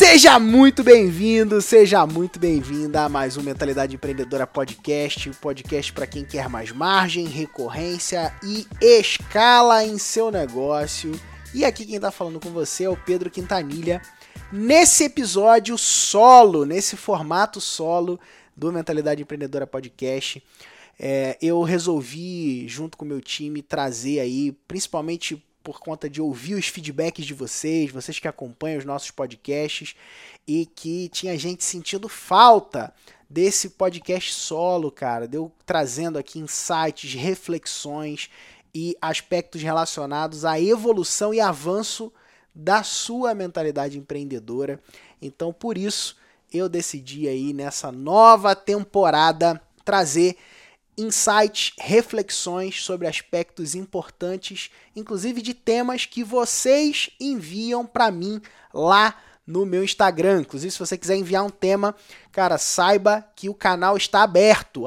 Seja 0.00 0.38
muito 0.38 0.82
bem-vindo, 0.82 1.60
seja 1.60 2.06
muito 2.06 2.40
bem-vinda 2.40 3.04
a 3.04 3.08
mais 3.10 3.36
um 3.36 3.42
Mentalidade 3.42 3.96
Empreendedora 3.96 4.46
Podcast, 4.46 5.28
o 5.28 5.34
podcast 5.34 5.92
para 5.92 6.06
quem 6.06 6.24
quer 6.24 6.48
mais 6.48 6.72
margem, 6.72 7.26
recorrência 7.26 8.34
e 8.42 8.66
escala 8.80 9.84
em 9.84 9.98
seu 9.98 10.30
negócio. 10.30 11.12
E 11.52 11.66
aqui 11.66 11.84
quem 11.84 11.96
está 11.96 12.10
falando 12.10 12.40
com 12.40 12.48
você 12.48 12.84
é 12.84 12.88
o 12.88 12.96
Pedro 12.96 13.28
Quintanilha. 13.28 14.00
Nesse 14.50 15.04
episódio 15.04 15.76
solo, 15.76 16.64
nesse 16.64 16.96
formato 16.96 17.60
solo 17.60 18.18
do 18.56 18.72
Mentalidade 18.72 19.20
Empreendedora 19.20 19.66
Podcast, 19.66 20.42
é, 20.98 21.36
eu 21.42 21.60
resolvi, 21.60 22.66
junto 22.66 22.96
com 22.96 23.04
o 23.04 23.08
meu 23.08 23.20
time, 23.20 23.60
trazer 23.60 24.20
aí, 24.20 24.52
principalmente 24.66 25.44
por 25.62 25.80
conta 25.80 26.08
de 26.08 26.20
ouvir 26.20 26.54
os 26.54 26.68
feedbacks 26.68 27.24
de 27.24 27.34
vocês, 27.34 27.90
vocês 27.90 28.18
que 28.18 28.28
acompanham 28.28 28.78
os 28.78 28.84
nossos 28.84 29.10
podcasts 29.10 29.94
e 30.46 30.66
que 30.66 31.08
tinha 31.10 31.38
gente 31.38 31.64
sentindo 31.64 32.08
falta 32.08 32.92
desse 33.28 33.70
podcast 33.70 34.32
solo, 34.32 34.90
cara, 34.90 35.28
deu 35.28 35.52
trazendo 35.64 36.18
aqui 36.18 36.38
insights, 36.38 37.14
reflexões 37.14 38.28
e 38.74 38.96
aspectos 39.00 39.62
relacionados 39.62 40.44
à 40.44 40.60
evolução 40.60 41.32
e 41.32 41.40
avanço 41.40 42.12
da 42.54 42.82
sua 42.82 43.34
mentalidade 43.34 43.98
empreendedora. 43.98 44.80
Então, 45.22 45.52
por 45.52 45.78
isso, 45.78 46.16
eu 46.52 46.68
decidi 46.68 47.28
aí 47.28 47.52
nessa 47.52 47.92
nova 47.92 48.56
temporada 48.56 49.60
trazer 49.84 50.36
insights, 50.96 51.72
reflexões 51.78 52.82
sobre 52.82 53.06
aspectos 53.06 53.74
importantes, 53.74 54.70
inclusive 54.94 55.40
de 55.40 55.54
temas 55.54 56.06
que 56.06 56.22
vocês 56.22 57.10
enviam 57.18 57.86
para 57.86 58.10
mim 58.10 58.40
lá 58.72 59.14
no 59.46 59.66
meu 59.66 59.82
Instagram. 59.82 60.40
Inclusive, 60.40 60.70
se 60.70 60.78
você 60.78 60.96
quiser 60.96 61.16
enviar 61.16 61.44
um 61.44 61.50
tema, 61.50 61.94
cara, 62.30 62.58
saiba 62.58 63.26
que 63.34 63.48
o 63.48 63.54
canal 63.54 63.96
está 63.96 64.22
aberto, 64.22 64.84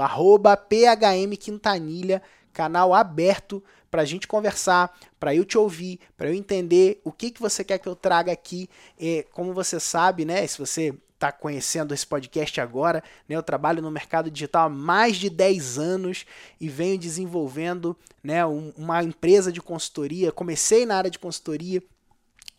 phmquintanilha, 0.69 2.21
canal 2.53 2.93
aberto 2.93 3.63
para 3.91 4.01
a 4.01 4.05
gente 4.05 4.27
conversar, 4.27 4.97
para 5.19 5.35
eu 5.35 5.45
te 5.45 5.57
ouvir, 5.57 5.99
para 6.17 6.27
eu 6.27 6.33
entender 6.33 6.99
o 7.03 7.11
que, 7.11 7.29
que 7.29 7.41
você 7.41 7.63
quer 7.63 7.77
que 7.77 7.87
eu 7.87 7.95
traga 7.95 8.31
aqui. 8.31 8.69
E, 8.99 9.25
como 9.31 9.53
você 9.53 9.79
sabe, 9.79 10.25
né? 10.25 10.47
Se 10.47 10.57
você 10.57 10.95
está 11.23 11.31
conhecendo 11.31 11.93
esse 11.93 12.05
podcast 12.05 12.59
agora, 12.59 13.01
né? 13.27 13.35
Eu 13.35 13.43
trabalho 13.43 13.81
no 13.81 13.89
mercado 13.89 14.29
digital 14.29 14.65
há 14.65 14.69
mais 14.69 15.15
de 15.15 15.29
10 15.29 15.79
anos 15.79 16.25
e 16.59 16.67
venho 16.67 16.97
desenvolvendo 16.97 17.95
né, 18.21 18.45
um, 18.45 18.73
uma 18.77 19.01
empresa 19.01 19.51
de 19.51 19.61
consultoria. 19.61 20.33
Comecei 20.33 20.85
na 20.85 20.97
área 20.97 21.09
de 21.09 21.17
consultoria, 21.17 21.81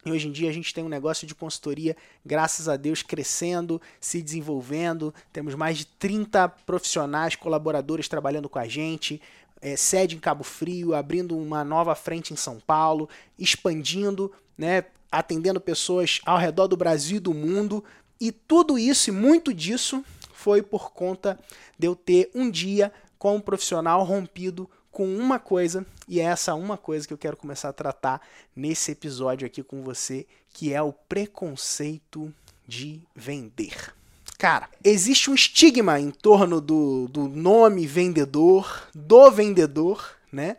e 0.07 0.11
hoje 0.11 0.29
em 0.29 0.33
dia 0.33 0.49
a 0.49 0.53
gente 0.53 0.73
tem 0.73 0.85
um 0.85 0.89
negócio 0.89 1.27
de 1.27 1.35
consultoria, 1.35 1.97
graças 2.25 2.69
a 2.69 2.77
Deus, 2.77 3.03
crescendo, 3.03 3.81
se 4.01 4.23
desenvolvendo. 4.23 5.15
Temos 5.33 5.55
mais 5.55 5.79
de 5.79 5.87
30 5.87 6.49
profissionais, 6.49 7.37
colaboradores 7.37 8.09
trabalhando 8.09 8.49
com 8.49 8.59
a 8.59 8.67
gente. 8.67 9.21
É, 9.61 9.77
sede 9.77 10.15
em 10.15 10.19
Cabo 10.19 10.45
Frio, 10.45 10.95
abrindo 10.95 11.37
uma 11.37 11.65
nova 11.65 11.95
frente 11.95 12.35
em 12.35 12.37
São 12.37 12.61
Paulo, 12.61 13.09
expandindo, 13.39 14.31
né, 14.59 14.85
atendendo 15.11 15.61
pessoas 15.61 16.21
ao 16.27 16.37
redor 16.37 16.67
do 16.67 16.77
Brasil 16.77 17.17
e 17.17 17.21
do 17.21 17.33
mundo, 17.33 17.83
e 18.21 18.33
tudo 18.33 18.79
isso 18.79 19.11
e 19.11 19.13
muito 19.13 19.53
disso 19.53 20.05
foi 20.33 20.63
por 20.63 20.93
conta 20.93 21.39
de 21.79 21.87
eu 21.87 21.97
ter 21.97 22.31
um 22.35 22.51
dia 22.51 22.93
como 23.19 23.41
profissional 23.41 24.05
rompido 24.05 24.69
com 24.91 25.07
uma 25.17 25.41
coisa, 25.41 25.85
e 26.07 26.21
é 26.21 26.25
essa 26.25 26.55
uma 26.55 26.77
coisa 26.77 27.07
que 27.07 27.13
eu 27.13 27.19
quero 27.19 27.37
começar 27.37 27.69
a 27.69 27.73
tratar 27.73 28.21
nesse 28.55 28.93
episódio 28.93 29.45
aqui 29.45 29.61
com 29.63 29.83
você, 29.83 30.25
que 30.51 30.73
é 30.73 30.81
o 30.81 30.93
preconceito 30.93 32.33
de 32.67 33.01
vender. 33.17 33.93
Cara, 34.39 34.69
existe 34.85 35.31
um 35.31 35.35
estigma 35.35 35.99
em 35.99 36.11
torno 36.11 36.61
do, 36.61 37.09
do 37.09 37.29
nome 37.29 37.87
vendedor, 37.87 38.89
do 38.95 39.31
vendedor, 39.31 40.17
né? 40.31 40.59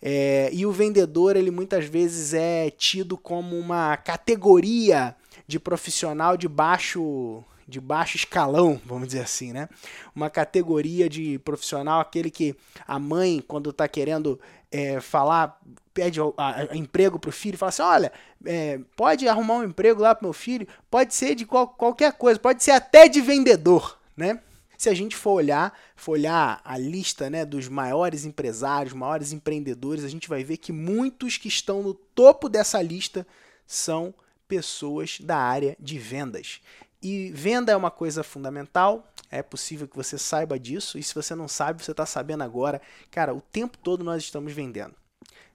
É, 0.00 0.50
e 0.52 0.64
o 0.64 0.72
vendedor, 0.72 1.36
ele 1.36 1.50
muitas 1.50 1.84
vezes 1.84 2.32
é 2.32 2.70
tido 2.70 3.16
como 3.16 3.56
uma 3.56 3.96
categoria 3.96 5.14
de 5.48 5.58
profissional 5.58 6.36
de 6.36 6.46
baixo 6.46 7.42
de 7.66 7.80
baixo 7.82 8.16
escalão, 8.16 8.80
vamos 8.86 9.08
dizer 9.08 9.20
assim, 9.20 9.52
né? 9.52 9.68
Uma 10.14 10.30
categoria 10.30 11.06
de 11.06 11.38
profissional, 11.40 12.00
aquele 12.00 12.30
que 12.30 12.56
a 12.86 12.98
mãe, 12.98 13.44
quando 13.46 13.68
está 13.68 13.86
querendo 13.86 14.40
é, 14.72 15.00
falar, 15.02 15.60
pede 15.92 16.18
a, 16.18 16.24
a, 16.38 16.72
a 16.72 16.76
emprego 16.76 17.18
para 17.18 17.28
o 17.28 17.32
filho, 17.32 17.58
fala 17.58 17.68
assim: 17.68 17.82
olha, 17.82 18.12
é, 18.46 18.80
pode 18.96 19.28
arrumar 19.28 19.56
um 19.56 19.64
emprego 19.64 20.00
lá 20.00 20.14
para 20.14 20.26
meu 20.26 20.32
filho, 20.32 20.66
pode 20.90 21.14
ser 21.14 21.34
de 21.34 21.44
qual, 21.44 21.68
qualquer 21.68 22.12
coisa, 22.14 22.40
pode 22.40 22.64
ser 22.64 22.70
até 22.70 23.06
de 23.06 23.20
vendedor, 23.20 23.98
né? 24.16 24.40
Se 24.78 24.88
a 24.88 24.94
gente 24.94 25.14
for 25.14 25.32
olhar, 25.32 25.76
for 25.94 26.12
olhar 26.12 26.62
a 26.64 26.78
lista 26.78 27.28
né, 27.28 27.44
dos 27.44 27.68
maiores 27.68 28.24
empresários, 28.24 28.94
maiores 28.94 29.32
empreendedores, 29.32 30.04
a 30.04 30.08
gente 30.08 30.28
vai 30.28 30.42
ver 30.42 30.56
que 30.56 30.72
muitos 30.72 31.36
que 31.36 31.48
estão 31.48 31.82
no 31.82 31.92
topo 31.92 32.48
dessa 32.48 32.80
lista 32.80 33.26
são 33.66 34.14
pessoas 34.48 35.18
da 35.20 35.36
área 35.36 35.76
de 35.78 35.98
vendas. 35.98 36.60
E 37.00 37.30
venda 37.30 37.70
é 37.70 37.76
uma 37.76 37.90
coisa 37.90 38.24
fundamental, 38.24 39.12
é 39.30 39.42
possível 39.42 39.86
que 39.86 39.94
você 39.94 40.18
saiba 40.18 40.58
disso, 40.58 40.98
e 40.98 41.02
se 41.02 41.14
você 41.14 41.34
não 41.34 41.46
sabe, 41.46 41.84
você 41.84 41.92
está 41.92 42.04
sabendo 42.04 42.42
agora. 42.42 42.82
Cara, 43.10 43.32
o 43.34 43.40
tempo 43.40 43.78
todo 43.78 44.02
nós 44.02 44.24
estamos 44.24 44.52
vendendo. 44.52 44.94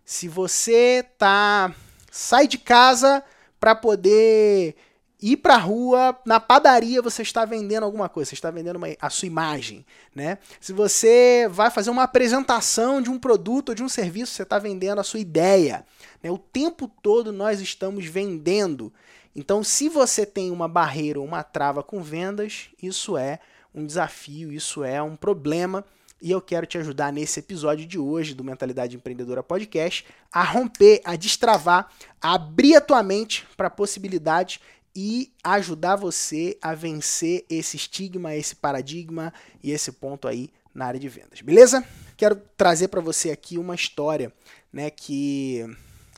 Se 0.06 0.28
você 0.28 1.06
tá 1.18 1.74
sai 2.12 2.48
de 2.48 2.59
casa 2.59 3.24
para 3.59 3.74
poder 3.74 4.76
ir 5.23 5.38
para 5.38 5.56
rua, 5.56 6.19
na 6.25 6.38
padaria 6.38 7.01
você 7.01 7.22
está 7.22 7.45
vendendo 7.45 7.84
alguma 7.84 8.09
coisa, 8.09 8.29
você 8.29 8.35
está 8.35 8.51
vendendo 8.51 8.75
uma, 8.75 8.88
a 9.00 9.09
sua 9.09 9.25
imagem, 9.25 9.85
né? 10.13 10.38
Se 10.59 10.73
você 10.73 11.47
vai 11.50 11.72
fazer 11.72 11.89
uma 11.89 12.03
apresentação 12.03 13.01
de 13.01 13.09
um 13.09 13.17
produto 13.17 13.69
ou 13.69 13.75
de 13.75 13.81
um 13.81 13.88
serviço, 13.88 14.34
você 14.34 14.44
está 14.44 14.59
vendendo 14.59 15.00
a 15.00 15.03
sua 15.03 15.22
ideia. 15.22 15.85
Né? 16.22 16.29
O 16.29 16.38
tempo 16.38 16.91
todo 17.01 17.31
nós 17.31 17.61
estamos 17.61 18.06
vendendo. 18.06 18.91
Então, 19.34 19.63
se 19.63 19.88
você 19.88 20.25
tem 20.25 20.51
uma 20.51 20.67
barreira 20.67 21.22
ou 21.22 21.25
uma 21.25 21.41
trava 21.41 21.81
com 21.81 22.03
vendas, 22.03 22.67
isso 22.81 23.17
é 23.17 23.40
um 23.73 23.85
desafio, 23.85 24.51
isso 24.51 24.84
é 24.84 25.01
um 25.01 25.16
problema. 25.16 25.85
E 26.22 26.31
eu 26.31 26.41
quero 26.41 26.66
te 26.66 26.78
ajudar 26.78 27.11
nesse 27.11 27.40
episódio 27.40 27.85
de 27.85 27.97
hoje 27.97 28.34
do 28.34 28.44
Mentalidade 28.44 28.95
Empreendedora 28.95 29.41
Podcast 29.41 30.05
a 30.31 30.44
romper, 30.44 31.01
a 31.03 31.16
destravar, 31.16 31.90
a 32.22 32.34
abrir 32.34 32.75
a 32.75 32.81
tua 32.81 33.01
mente 33.01 33.45
para 33.57 33.69
possibilidades 33.69 34.59
e 34.96 35.31
ajudar 35.44 35.96
você 35.96 36.58
a 36.62 36.76
vencer 36.76 37.46
esse 37.50 37.78
estigma, 37.78 38.36
esse 38.36 38.56
paradigma 38.56 39.34
e 39.64 39.72
esse 39.72 39.92
ponto 39.92 40.28
aí 40.28 40.50
na 40.74 40.86
área 40.86 41.00
de 41.00 41.09
vendas, 41.09 41.42
beleza? 41.42 41.86
Quero 42.16 42.36
trazer 42.58 42.88
para 42.88 43.02
você 43.02 43.32
aqui 43.32 43.58
uma 43.58 43.76
história, 43.76 44.32
né, 44.72 44.90
que 44.90 45.66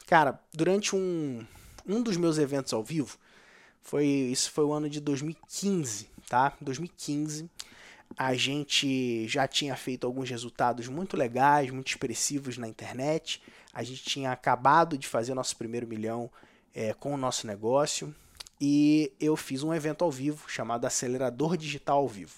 cara, 0.05 0.39
durante 0.53 0.95
um 0.95 1.45
um 1.87 2.01
dos 2.01 2.17
meus 2.17 2.39
eventos 2.39 2.73
ao 2.73 2.83
vivo, 2.83 3.17
foi 3.81 4.05
isso 4.05 4.51
foi 4.51 4.63
o 4.65 4.73
ano 4.73 4.89
de 4.89 4.99
2015, 4.99 6.09
tá? 6.27 6.53
2015 6.59 7.49
a 8.17 8.33
gente 8.33 9.27
já 9.27 9.47
tinha 9.47 9.75
feito 9.75 10.05
alguns 10.05 10.29
resultados 10.29 10.87
muito 10.87 11.17
legais, 11.17 11.69
muito 11.69 11.89
expressivos 11.89 12.57
na 12.57 12.67
internet. 12.67 13.41
A 13.73 13.83
gente 13.83 14.03
tinha 14.03 14.31
acabado 14.31 14.97
de 14.97 15.07
fazer 15.07 15.33
nosso 15.33 15.57
primeiro 15.57 15.87
milhão 15.87 16.31
é, 16.73 16.93
com 16.93 17.13
o 17.13 17.17
nosso 17.17 17.45
negócio 17.45 18.13
e 18.59 19.11
eu 19.19 19.35
fiz 19.35 19.63
um 19.63 19.73
evento 19.73 20.03
ao 20.03 20.11
vivo 20.11 20.49
chamado 20.49 20.85
Acelerador 20.85 21.57
Digital 21.57 21.97
ao 21.97 22.07
Vivo. 22.07 22.35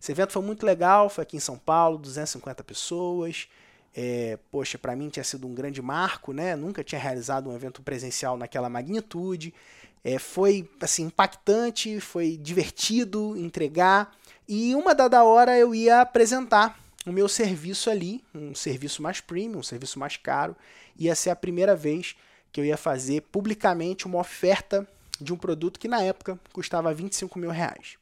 Esse 0.00 0.12
evento 0.12 0.32
foi 0.32 0.42
muito 0.42 0.66
legal, 0.66 1.08
foi 1.08 1.22
aqui 1.22 1.36
em 1.36 1.40
São 1.40 1.56
Paulo, 1.56 1.96
250 1.96 2.62
pessoas. 2.62 3.48
É, 3.96 4.38
poxa, 4.50 4.76
para 4.76 4.94
mim 4.94 5.08
tinha 5.08 5.24
sido 5.24 5.46
um 5.46 5.54
grande 5.54 5.80
marco, 5.80 6.32
né? 6.32 6.54
Nunca 6.56 6.84
tinha 6.84 7.00
realizado 7.00 7.48
um 7.48 7.54
evento 7.54 7.80
presencial 7.80 8.36
naquela 8.36 8.68
magnitude. 8.68 9.54
É, 10.02 10.18
foi 10.18 10.68
assim 10.80 11.04
impactante, 11.04 12.00
foi 12.00 12.36
divertido 12.36 13.34
entregar. 13.36 14.14
E 14.46 14.74
uma 14.74 14.94
dada 14.94 15.24
hora 15.24 15.56
eu 15.56 15.74
ia 15.74 16.02
apresentar 16.02 16.78
o 17.06 17.12
meu 17.12 17.28
serviço 17.28 17.88
ali, 17.88 18.22
um 18.34 18.54
serviço 18.54 19.02
mais 19.02 19.20
premium, 19.20 19.60
um 19.60 19.62
serviço 19.62 19.98
mais 19.98 20.16
caro. 20.16 20.54
Ia 20.98 21.14
ser 21.14 21.30
a 21.30 21.36
primeira 21.36 21.74
vez 21.74 22.14
que 22.52 22.60
eu 22.60 22.64
ia 22.64 22.76
fazer 22.76 23.22
publicamente 23.22 24.06
uma 24.06 24.18
oferta 24.18 24.86
de 25.24 25.32
um 25.32 25.36
produto 25.36 25.80
que 25.80 25.88
na 25.88 26.02
época 26.02 26.38
custava 26.52 26.94
25 26.94 27.38
mil 27.38 27.50
reais. 27.50 27.96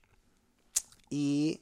E 1.10 1.60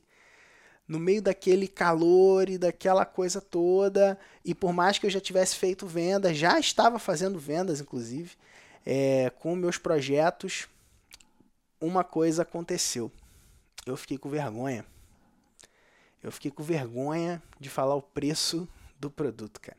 no 0.89 0.99
meio 0.99 1.23
daquele 1.23 1.69
calor 1.69 2.49
e 2.49 2.59
daquela 2.59 3.05
coisa 3.05 3.41
toda, 3.41 4.19
e 4.45 4.55
por 4.55 4.73
mais 4.73 4.99
que 4.99 5.07
eu 5.07 5.11
já 5.11 5.21
tivesse 5.21 5.55
feito 5.55 5.87
vendas, 5.87 6.37
já 6.37 6.59
estava 6.59 6.99
fazendo 6.99 7.39
vendas, 7.39 7.81
inclusive, 7.81 8.33
é, 8.85 9.31
com 9.39 9.55
meus 9.55 9.79
projetos, 9.79 10.67
uma 11.81 12.03
coisa 12.03 12.43
aconteceu. 12.43 13.11
Eu 13.87 13.97
fiquei 13.97 14.19
com 14.19 14.29
vergonha. 14.29 14.85
Eu 16.23 16.33
fiquei 16.33 16.51
com 16.51 16.63
vergonha 16.63 17.43
de 17.59 17.71
falar 17.71 17.95
o 17.95 18.03
preço 18.03 18.69
do 18.99 19.11
produto, 19.11 19.61
cara. 19.61 19.79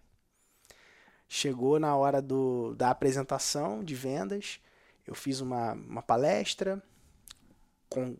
Chegou 1.28 1.80
na 1.80 1.96
hora 1.96 2.22
do, 2.22 2.74
da 2.76 2.90
apresentação 2.90 3.84
de 3.84 3.96
vendas, 3.96 4.60
eu 5.08 5.16
fiz 5.16 5.42
uma, 5.42 5.74
uma 5.74 6.02
palestra 6.02 6.82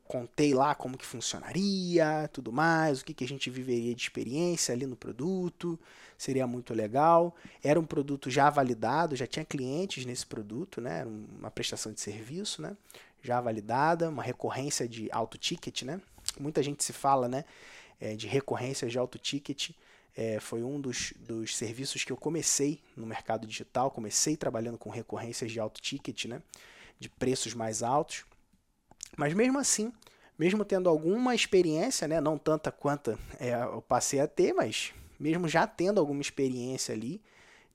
contei 0.04 0.54
lá 0.54 0.76
como 0.76 0.98
que 0.98 1.06
funcionaria, 1.06 2.30
tudo 2.34 2.52
mais, 2.52 3.00
o 3.00 3.06
que, 3.06 3.14
que 3.14 3.24
a 3.24 3.28
gente 3.28 3.50
viveria 3.50 3.96
de 3.96 4.02
experiência 4.02 4.74
ali 4.74 4.86
no 4.86 4.98
produto, 4.98 5.80
seria 6.18 6.46
muito 6.46 6.74
legal. 6.74 7.34
Era 7.64 7.80
um 7.80 7.86
produto 7.86 8.30
já 8.30 8.50
validado, 8.50 9.16
já 9.16 9.26
tinha 9.26 9.46
clientes 9.46 10.06
nesse 10.06 10.26
produto, 10.26 10.82
né? 10.82 11.00
Era 11.00 11.10
uma 11.10 11.50
prestação 11.50 11.94
de 11.94 12.02
serviço, 12.02 12.62
né? 12.62 12.76
Já 13.24 13.40
validada, 13.40 14.10
uma 14.10 14.24
recorrência 14.24 14.88
de 14.88 15.10
alto 15.12 15.38
ticket, 15.38 15.84
né? 15.84 16.02
Muita 16.38 16.62
gente 16.62 16.84
se 16.84 16.92
fala, 16.92 17.30
né? 17.30 17.46
É, 18.00 18.16
de 18.16 18.28
recorrência 18.28 18.90
de 18.90 18.98
alto 18.98 19.18
ticket. 19.18 19.72
É, 20.18 20.38
foi 20.42 20.62
um 20.62 20.82
dos, 20.82 21.14
dos 21.18 21.56
serviços 21.56 22.04
que 22.04 22.12
eu 22.12 22.18
comecei 22.18 22.82
no 22.98 23.08
mercado 23.08 23.48
digital, 23.48 23.90
comecei 23.90 24.36
trabalhando 24.36 24.78
com 24.78 24.90
recorrências 24.90 25.50
de 25.50 25.62
alto 25.62 25.82
ticket, 25.82 26.26
né? 26.26 26.42
De 27.02 27.10
preços 27.10 27.54
mais 27.56 27.82
altos. 27.82 28.26
Mas 29.18 29.34
mesmo 29.34 29.58
assim, 29.58 29.92
mesmo 30.38 30.64
tendo 30.64 30.88
alguma 30.88 31.36
experiência, 31.36 32.08
né, 32.08 32.22
não 32.22 32.38
tanta 32.38 32.72
quanto 32.72 33.18
é, 33.40 33.54
eu 33.56 33.82
passei 33.82 34.20
a 34.20 34.28
ter, 34.28 34.54
mas 34.54 34.94
mesmo 35.20 35.48
já 35.48 35.68
tendo 35.68 36.00
alguma 36.00 36.22
experiência 36.22 36.94
ali 36.94 37.22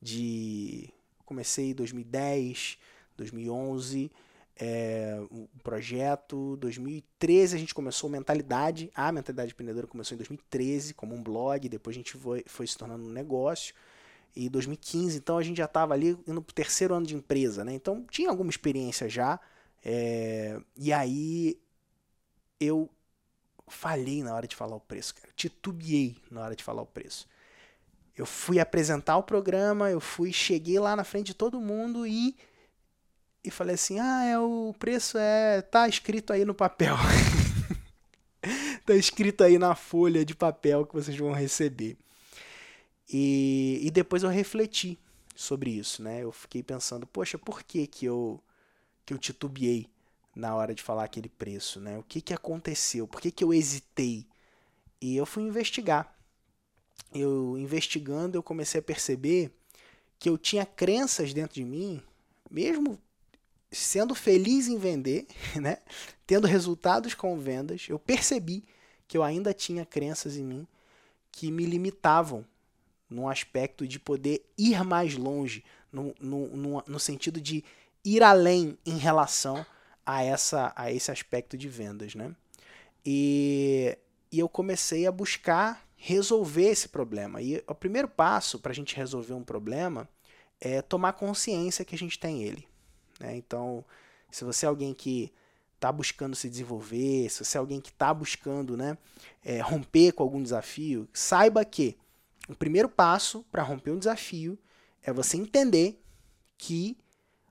de 0.01 0.89
comecei 1.25 1.71
em 1.71 1.75
2010, 1.75 2.79
2011, 3.17 4.11
é, 4.59 5.19
o 5.31 5.49
projeto 5.63 6.57
2013 6.57 7.57
a 7.57 7.59
gente 7.59 7.75
começou 7.75 8.09
mentalidade, 8.09 8.91
a 8.95 9.13
mentalidade 9.13 9.53
empreendedora 9.53 9.87
começou 9.87 10.15
em 10.15 10.19
2013 10.19 10.95
como 10.95 11.15
um 11.15 11.23
blog, 11.23 11.69
depois 11.69 11.95
a 11.95 11.99
gente 11.99 12.17
foi, 12.17 12.45
foi 12.47 12.67
se 12.67 12.79
tornando 12.79 13.05
um 13.05 13.11
negócio 13.11 13.75
e 14.37 14.49
2015 14.51 15.17
então 15.17 15.39
a 15.39 15.43
gente 15.43 15.57
já 15.57 15.65
estava 15.65 15.95
ali 15.95 16.17
no 16.27 16.43
terceiro 16.43 16.95
ano 16.95 17.07
de 17.07 17.17
empresa, 17.17 17.65
né? 17.65 17.73
Então 17.73 18.05
tinha 18.11 18.29
alguma 18.29 18.51
experiência 18.51 19.09
já, 19.09 19.41
é, 19.85 20.61
e 20.77 20.93
aí 20.93 21.59
eu 22.61 22.91
falhei 23.69 24.23
na 24.23 24.35
hora 24.35 24.47
de 24.47 24.55
falar 24.55 24.77
o 24.77 24.81
preço, 24.81 25.15
cara. 25.15 25.29
Titubeei 25.35 26.17
na 26.31 26.43
hora 26.43 26.57
de 26.57 26.63
falar 26.63 26.83
o 26.83 26.87
preço. 26.87 27.27
Eu 28.17 28.27
fui 28.27 28.59
apresentar 28.59 29.17
o 29.17 29.23
programa, 29.23 29.91
eu 29.91 30.01
fui, 30.01 30.33
cheguei 30.33 30.79
lá 30.79 30.97
na 30.97 31.05
frente 31.05 31.27
de 31.27 31.35
todo 31.35 31.61
mundo 31.61 32.07
e 32.07 32.37
e 33.45 33.51
falei 33.51 33.75
assim: 33.75 33.99
"Ah, 34.01 34.25
é 34.25 34.39
o 34.39 34.75
preço 34.79 35.19
é 35.19 35.63
tá 35.63 35.89
escrito 35.89 36.33
aí 36.33 36.45
no 36.45 36.55
papel". 36.55 36.97
tá 38.85 38.95
escrito 38.95 39.45
aí 39.45 39.59
na 39.59 39.75
folha 39.75 40.25
de 40.25 40.35
papel 40.35 40.87
que 40.87 40.95
vocês 40.95 41.17
vão 41.17 41.33
receber. 41.33 41.97
E, 43.09 43.81
e 43.83 43.91
depois 43.91 44.23
eu 44.23 44.29
refleti 44.29 44.99
sobre 45.35 45.71
isso, 45.71 46.03
né? 46.03 46.23
Eu 46.23 46.33
fiquei 46.33 46.63
pensando, 46.63 47.07
poxa, 47.07 47.39
por 47.39 47.63
que 47.63 47.87
que 47.87 48.07
eu 48.07 48.41
que 49.05 49.15
eu 49.15 49.19
titubeei 49.19 49.89
na 50.35 50.55
hora 50.55 50.75
de 50.75 50.83
falar 50.83 51.05
aquele 51.05 51.29
preço, 51.29 51.81
né? 51.81 51.97
O 51.99 52.03
que, 52.03 52.21
que 52.21 52.35
aconteceu? 52.35 53.07
Por 53.07 53.21
que, 53.21 53.31
que 53.31 53.45
eu 53.45 53.55
hesitei? 53.55 54.27
E 55.01 55.17
eu 55.17 55.25
fui 55.25 55.45
investigar. 55.45 56.13
Eu 57.15 57.57
investigando, 57.57 58.37
eu 58.37 58.43
comecei 58.43 58.81
a 58.81 58.83
perceber 58.83 59.53
que 60.19 60.29
eu 60.29 60.37
tinha 60.37 60.67
crenças 60.67 61.33
dentro 61.33 61.55
de 61.55 61.65
mim, 61.65 62.03
mesmo 62.51 62.99
sendo 63.71 64.15
feliz 64.15 64.67
em 64.67 64.77
vender, 64.77 65.27
né? 65.61 65.79
Tendo 66.27 66.47
resultados 66.47 67.15
com 67.15 67.39
vendas, 67.39 67.87
eu 67.89 67.99
percebi 67.99 68.65
que 69.07 69.17
eu 69.17 69.23
ainda 69.23 69.55
tinha 69.55 69.87
crenças 69.87 70.37
em 70.37 70.45
mim 70.45 70.67
que 71.31 71.51
me 71.51 71.65
limitavam 71.65 72.45
no 73.09 73.29
aspecto 73.29 73.87
de 73.87 73.99
poder 73.99 74.45
ir 74.59 74.83
mais 74.85 75.17
longe, 75.17 75.65
no, 75.93 76.15
no, 76.21 76.57
no, 76.57 76.85
no 76.87 77.01
sentido 77.01 77.41
de 77.41 77.65
ir 78.05 78.23
além 78.23 78.77
em 78.85 78.99
relação 78.99 79.65
a, 80.05 80.23
essa, 80.23 80.73
a 80.77 80.93
esse 80.93 81.11
aspecto 81.11 81.57
de 81.57 81.69
vendas, 81.69 82.15
né? 82.15 82.35
E, 83.05 83.97
e 84.31 84.39
eu 84.39 84.49
comecei 84.49 85.07
a 85.07 85.13
buscar 85.13 85.87
resolver 85.97 86.69
esse 86.69 86.89
problema. 86.89 87.41
E 87.41 87.63
o 87.67 87.75
primeiro 87.75 88.09
passo 88.09 88.59
para 88.59 88.73
a 88.73 88.75
gente 88.75 88.95
resolver 88.95 89.33
um 89.33 89.43
problema 89.43 90.09
é 90.61 90.83
tomar 90.83 91.15
consciência 91.15 91.85
que 91.85 91.95
a 91.95 91.99
gente 91.99 92.19
tem 92.19 92.43
ele. 92.43 92.67
Né? 93.19 93.37
Então, 93.37 93.85
se 94.31 94.45
você 94.45 94.67
é 94.67 94.69
alguém 94.69 94.93
que 94.95 95.33
está 95.75 95.91
buscando 95.93 96.35
se 96.35 96.49
desenvolver, 96.49 97.29
se 97.31 97.45
você 97.45 97.57
é 97.57 97.61
alguém 97.61 97.81
que 97.81 97.91
está 97.91 98.13
buscando 98.13 98.77
né, 98.77 98.97
é, 99.45 99.61
romper 99.61 100.13
com 100.13 100.23
algum 100.23 100.43
desafio, 100.43 101.09
saiba 101.13 101.65
que 101.65 101.97
o 102.49 102.55
primeiro 102.55 102.89
passo 102.89 103.45
para 103.51 103.63
romper 103.63 103.91
um 103.91 103.99
desafio 103.99 104.59
é 105.03 105.13
você 105.13 105.37
entender 105.37 106.03
que 106.57 106.97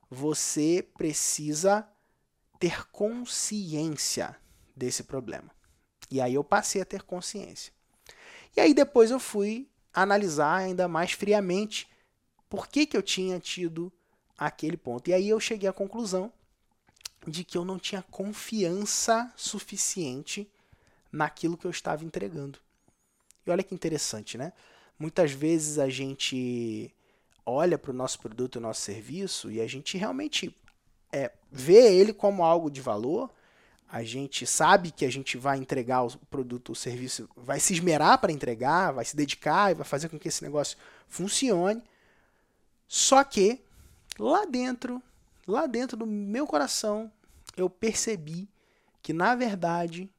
você 0.09 0.88
precisa 0.97 1.88
ter 2.59 2.88
consciência 2.92 4.36
desse 4.75 5.03
problema. 5.03 5.51
E 6.09 6.21
aí 6.21 6.33
eu 6.33 6.44
passei 6.44 6.81
a 6.81 6.86
ter 6.86 7.03
consciência. 7.03 7.74
E 8.56 8.62
aí 8.62 8.74
depois 8.74 9.12
eu 9.12 9.19
fui 9.19 9.69
analisar 9.94 10.56
ainda 10.56 10.88
mais 10.88 11.12
friamente 11.12 11.88
por 12.50 12.68
que, 12.68 12.86
que 12.86 12.95
eu 12.95 13.01
tinha 13.01 13.39
tido 13.39 13.92
aquele 14.38 14.77
ponto. 14.77 15.09
E 15.09 15.13
aí 15.13 15.27
eu 15.27 15.39
cheguei 15.39 15.68
à 15.68 15.74
conclusão 15.74 16.31
de 17.27 17.44
que 17.44 17.57
eu 17.57 17.65
não 17.65 17.80
tinha 17.80 18.03
confiança 18.03 19.31
suficiente 19.36 20.50
naquilo 21.12 21.57
que 21.57 21.65
eu 21.65 21.71
estava 21.71 22.03
entregando. 22.06 22.59
E 23.45 23.51
olha 23.51 23.63
que 23.63 23.74
interessante, 23.74 24.38
né? 24.38 24.53
Muitas 24.97 25.31
vezes 25.31 25.77
a 25.77 25.89
gente 25.89 26.94
olha 27.45 27.77
para 27.77 27.92
o 27.92 27.94
nosso 27.94 28.19
produto, 28.19 28.56
o 28.56 28.62
nosso 28.62 28.81
serviço, 28.81 29.51
e 29.51 29.62
a 29.62 29.68
gente 29.68 29.97
realmente 29.97 30.56
é, 31.12 31.31
vê 31.51 31.95
ele 31.95 32.13
como 32.13 32.44
algo 32.44 32.71
de 32.71 32.81
valor, 32.81 33.30
a 33.88 34.03
gente 34.03 34.47
sabe 34.47 34.92
que 34.92 35.06
a 35.06 35.12
gente 35.12 35.38
vai 35.38 35.57
entregar 35.57 36.03
o 36.03 36.18
produto, 36.30 36.71
o 36.71 36.75
serviço, 36.75 37.30
vai 37.36 37.59
se 37.59 37.74
esmerar 37.74 38.19
para 38.19 38.31
entregar, 38.31 38.92
vai 38.92 39.06
se 39.06 39.15
dedicar 39.15 39.71
e 39.71 39.75
vai 39.75 39.86
fazer 39.86 40.09
com 40.09 40.19
que 40.19 40.27
esse 40.27 40.44
negócio 40.44 40.77
funcione. 41.07 41.83
Só 42.88 43.24
que 43.24 43.62
lá 44.18 44.45
dentro, 44.45 45.01
lá 45.47 45.68
dentro 45.68 45.95
do 45.95 46.06
meu 46.06 46.47
coração, 46.47 47.12
eu 47.56 47.69
percebi 47.69 48.50
que 49.01 49.13
na 49.13 49.36
verdade 49.36 50.12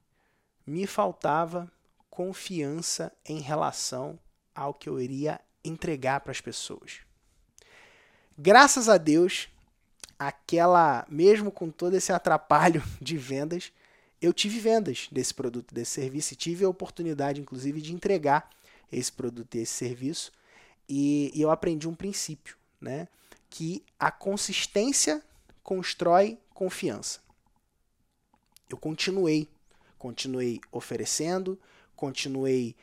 me 0.66 0.86
faltava 0.86 1.70
confiança 2.08 3.12
em 3.26 3.40
relação 3.40 4.18
ao 4.56 4.72
que 4.72 4.88
eu 4.88 4.98
iria 4.98 5.38
entregar 5.62 6.20
para 6.20 6.32
as 6.32 6.40
pessoas. 6.40 7.00
Graças 8.38 8.88
a 8.88 8.96
Deus, 8.96 9.48
aquela, 10.18 11.06
mesmo 11.08 11.50
com 11.50 11.70
todo 11.70 11.94
esse 11.94 12.12
atrapalho 12.12 12.82
de 13.00 13.16
vendas, 13.18 13.72
eu 14.20 14.32
tive 14.32 14.58
vendas 14.58 15.08
desse 15.12 15.34
produto, 15.34 15.74
desse 15.74 15.92
serviço, 15.92 16.32
e 16.32 16.36
tive 16.36 16.64
a 16.64 16.68
oportunidade, 16.68 17.40
inclusive, 17.40 17.82
de 17.82 17.92
entregar 17.92 18.50
esse 18.90 19.12
produto 19.12 19.54
e 19.54 19.58
esse 19.60 19.72
serviço. 19.72 20.32
E, 20.88 21.30
e 21.34 21.42
eu 21.42 21.50
aprendi 21.50 21.86
um 21.86 21.94
princípio, 21.94 22.56
né? 22.80 23.08
Que 23.50 23.84
a 23.98 24.10
consistência 24.10 25.22
constrói 25.62 26.38
confiança. 26.54 27.20
Eu 28.68 28.76
continuei, 28.76 29.48
continuei 29.98 30.60
oferecendo, 30.72 31.58
continuei 31.94 32.74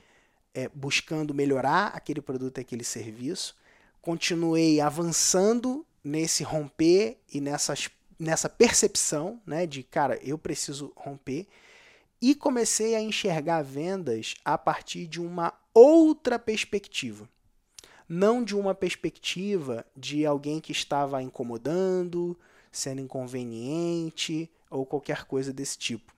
é, 0.53 0.69
buscando 0.69 1.33
melhorar 1.33 1.87
aquele 1.87 2.21
produto, 2.21 2.59
aquele 2.59 2.83
serviço, 2.83 3.55
continuei 4.01 4.79
avançando 4.79 5.85
nesse 6.03 6.43
romper 6.43 7.17
e 7.33 7.39
nessas, 7.39 7.89
nessa 8.19 8.49
percepção 8.49 9.41
né, 9.45 9.65
de, 9.65 9.83
cara, 9.83 10.19
eu 10.21 10.37
preciso 10.37 10.91
romper. 10.95 11.47
E 12.21 12.35
comecei 12.35 12.95
a 12.95 13.01
enxergar 13.01 13.61
vendas 13.63 14.35
a 14.45 14.57
partir 14.57 15.07
de 15.07 15.19
uma 15.19 15.53
outra 15.73 16.39
perspectiva. 16.39 17.27
Não 18.07 18.43
de 18.43 18.55
uma 18.55 18.75
perspectiva 18.75 19.85
de 19.95 20.25
alguém 20.25 20.59
que 20.59 20.71
estava 20.71 21.21
incomodando, 21.21 22.37
sendo 22.71 23.01
inconveniente 23.01 24.49
ou 24.69 24.85
qualquer 24.85 25.25
coisa 25.25 25.51
desse 25.51 25.77
tipo. 25.77 26.13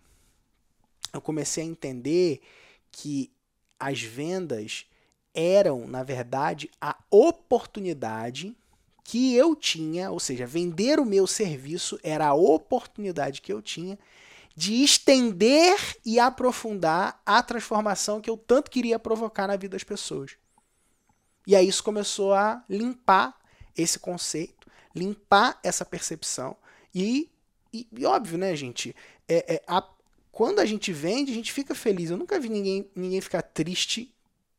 Eu 1.13 1.22
comecei 1.22 1.63
a 1.63 1.68
entender 1.68 2.42
que 2.92 3.32
as 3.79 4.01
vendas 4.01 4.86
eram, 5.34 5.88
na 5.88 6.03
verdade, 6.03 6.70
a 6.79 6.98
oportunidade 7.12 8.55
que 9.03 9.36
eu 9.36 9.55
tinha, 9.55 10.10
ou 10.10 10.20
seja, 10.20 10.48
vender 10.48 11.00
o 11.00 11.05
meu 11.05 11.27
serviço 11.27 12.00
era 12.01 12.27
a 12.27 12.34
oportunidade 12.34 13.41
que 13.41 13.53
eu 13.53 13.62
tinha 13.62 14.00
de 14.55 14.84
estender 14.84 15.77
e 16.05 16.17
aprofundar 16.17 17.22
a 17.25 17.44
transformação 17.44 18.22
que 18.22 18.29
eu 18.29 18.38
tanto 18.38 18.72
queria 18.72 18.98
provocar 18.98 19.48
na 19.48 19.58
vida 19.58 19.74
das 19.74 19.84
pessoas. 19.84 20.38
E 21.46 21.55
aí 21.55 21.67
isso 21.67 21.84
começou 21.84 22.34
a 22.34 22.63
limpar 22.70 23.38
esse 23.77 24.00
conceito, 24.00 24.67
limpar 24.96 25.60
essa 25.62 25.84
percepção 25.84 26.55
e, 26.94 27.29
e, 27.74 27.88
e 27.91 28.05
óbvio, 28.05 28.38
né, 28.38 28.55
gente? 28.55 28.96
É, 29.27 29.55
é, 29.55 29.63
a, 29.67 29.88
quando 30.36 30.60
a 30.60 30.65
gente 30.65 30.92
vende, 30.92 31.32
a 31.32 31.34
gente 31.34 31.54
fica 31.54 31.74
feliz. 31.74 32.10
Eu 32.10 32.18
nunca 32.18 32.38
vi 32.38 32.50
ninguém, 32.50 32.86
ninguém 32.94 33.22
ficar 33.22 33.42
triste 33.42 34.13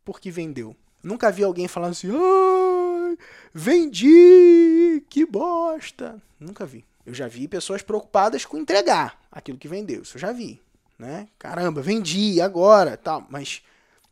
porque 0.06 0.30
vendeu. 0.30 0.75
Nunca 1.02 1.30
vi 1.30 1.45
alguém 1.45 1.68
falando 1.68 1.90
assim, 1.90 2.09
ai, 2.11 3.18
vendi, 3.52 5.04
que 5.11 5.26
bosta. 5.26 6.18
Nunca 6.40 6.64
vi. 6.64 6.83
Eu 7.04 7.12
já 7.12 7.28
vi 7.28 7.47
pessoas 7.47 7.83
preocupadas 7.83 8.47
com 8.47 8.56
entregar 8.56 9.21
aquilo 9.30 9.59
que 9.59 9.68
vendeu. 9.68 10.00
Isso 10.00 10.16
eu 10.16 10.21
já 10.23 10.33
vi. 10.33 10.62
Né? 10.99 11.28
Caramba, 11.38 11.83
vendi 11.83 12.40
agora, 12.40 12.97
tal. 12.97 13.26
Mas 13.28 13.62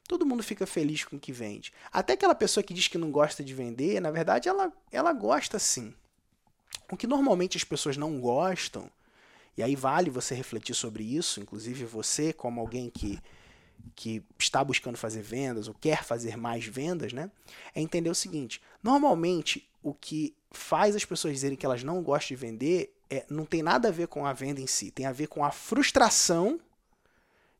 todo 0.06 0.26
mundo 0.26 0.42
fica 0.42 0.66
feliz 0.66 1.02
com 1.02 1.16
o 1.16 1.18
que 1.20 1.32
vende. 1.32 1.72
Até 1.90 2.12
aquela 2.12 2.34
pessoa 2.34 2.62
que 2.62 2.74
diz 2.74 2.88
que 2.88 2.98
não 2.98 3.10
gosta 3.10 3.42
de 3.42 3.54
vender, 3.54 4.02
na 4.02 4.10
verdade, 4.10 4.50
ela, 4.50 4.70
ela 4.92 5.14
gosta 5.14 5.58
sim. 5.58 5.94
O 6.92 6.96
que 6.96 7.06
normalmente 7.06 7.56
as 7.56 7.64
pessoas 7.64 7.96
não 7.96 8.20
gostam, 8.20 8.90
e 9.56 9.62
aí 9.62 9.76
vale 9.76 10.10
você 10.10 10.34
refletir 10.34 10.74
sobre 10.74 11.04
isso, 11.04 11.40
inclusive 11.40 11.84
você, 11.84 12.32
como 12.32 12.60
alguém 12.60 12.90
que, 12.90 13.20
que 13.94 14.22
está 14.38 14.64
buscando 14.64 14.98
fazer 14.98 15.22
vendas 15.22 15.68
ou 15.68 15.74
quer 15.74 16.02
fazer 16.04 16.36
mais 16.36 16.64
vendas, 16.64 17.12
né? 17.12 17.30
É 17.74 17.80
entender 17.80 18.10
o 18.10 18.14
seguinte: 18.14 18.60
normalmente 18.82 19.68
o 19.82 19.94
que 19.94 20.34
faz 20.50 20.96
as 20.96 21.04
pessoas 21.04 21.34
dizerem 21.34 21.56
que 21.56 21.66
elas 21.66 21.82
não 21.82 22.02
gostam 22.02 22.36
de 22.36 22.40
vender 22.40 22.94
é, 23.10 23.24
não 23.28 23.44
tem 23.44 23.62
nada 23.62 23.88
a 23.88 23.92
ver 23.92 24.08
com 24.08 24.26
a 24.26 24.32
venda 24.32 24.60
em 24.60 24.66
si, 24.66 24.90
tem 24.90 25.06
a 25.06 25.12
ver 25.12 25.28
com 25.28 25.44
a 25.44 25.52
frustração 25.52 26.58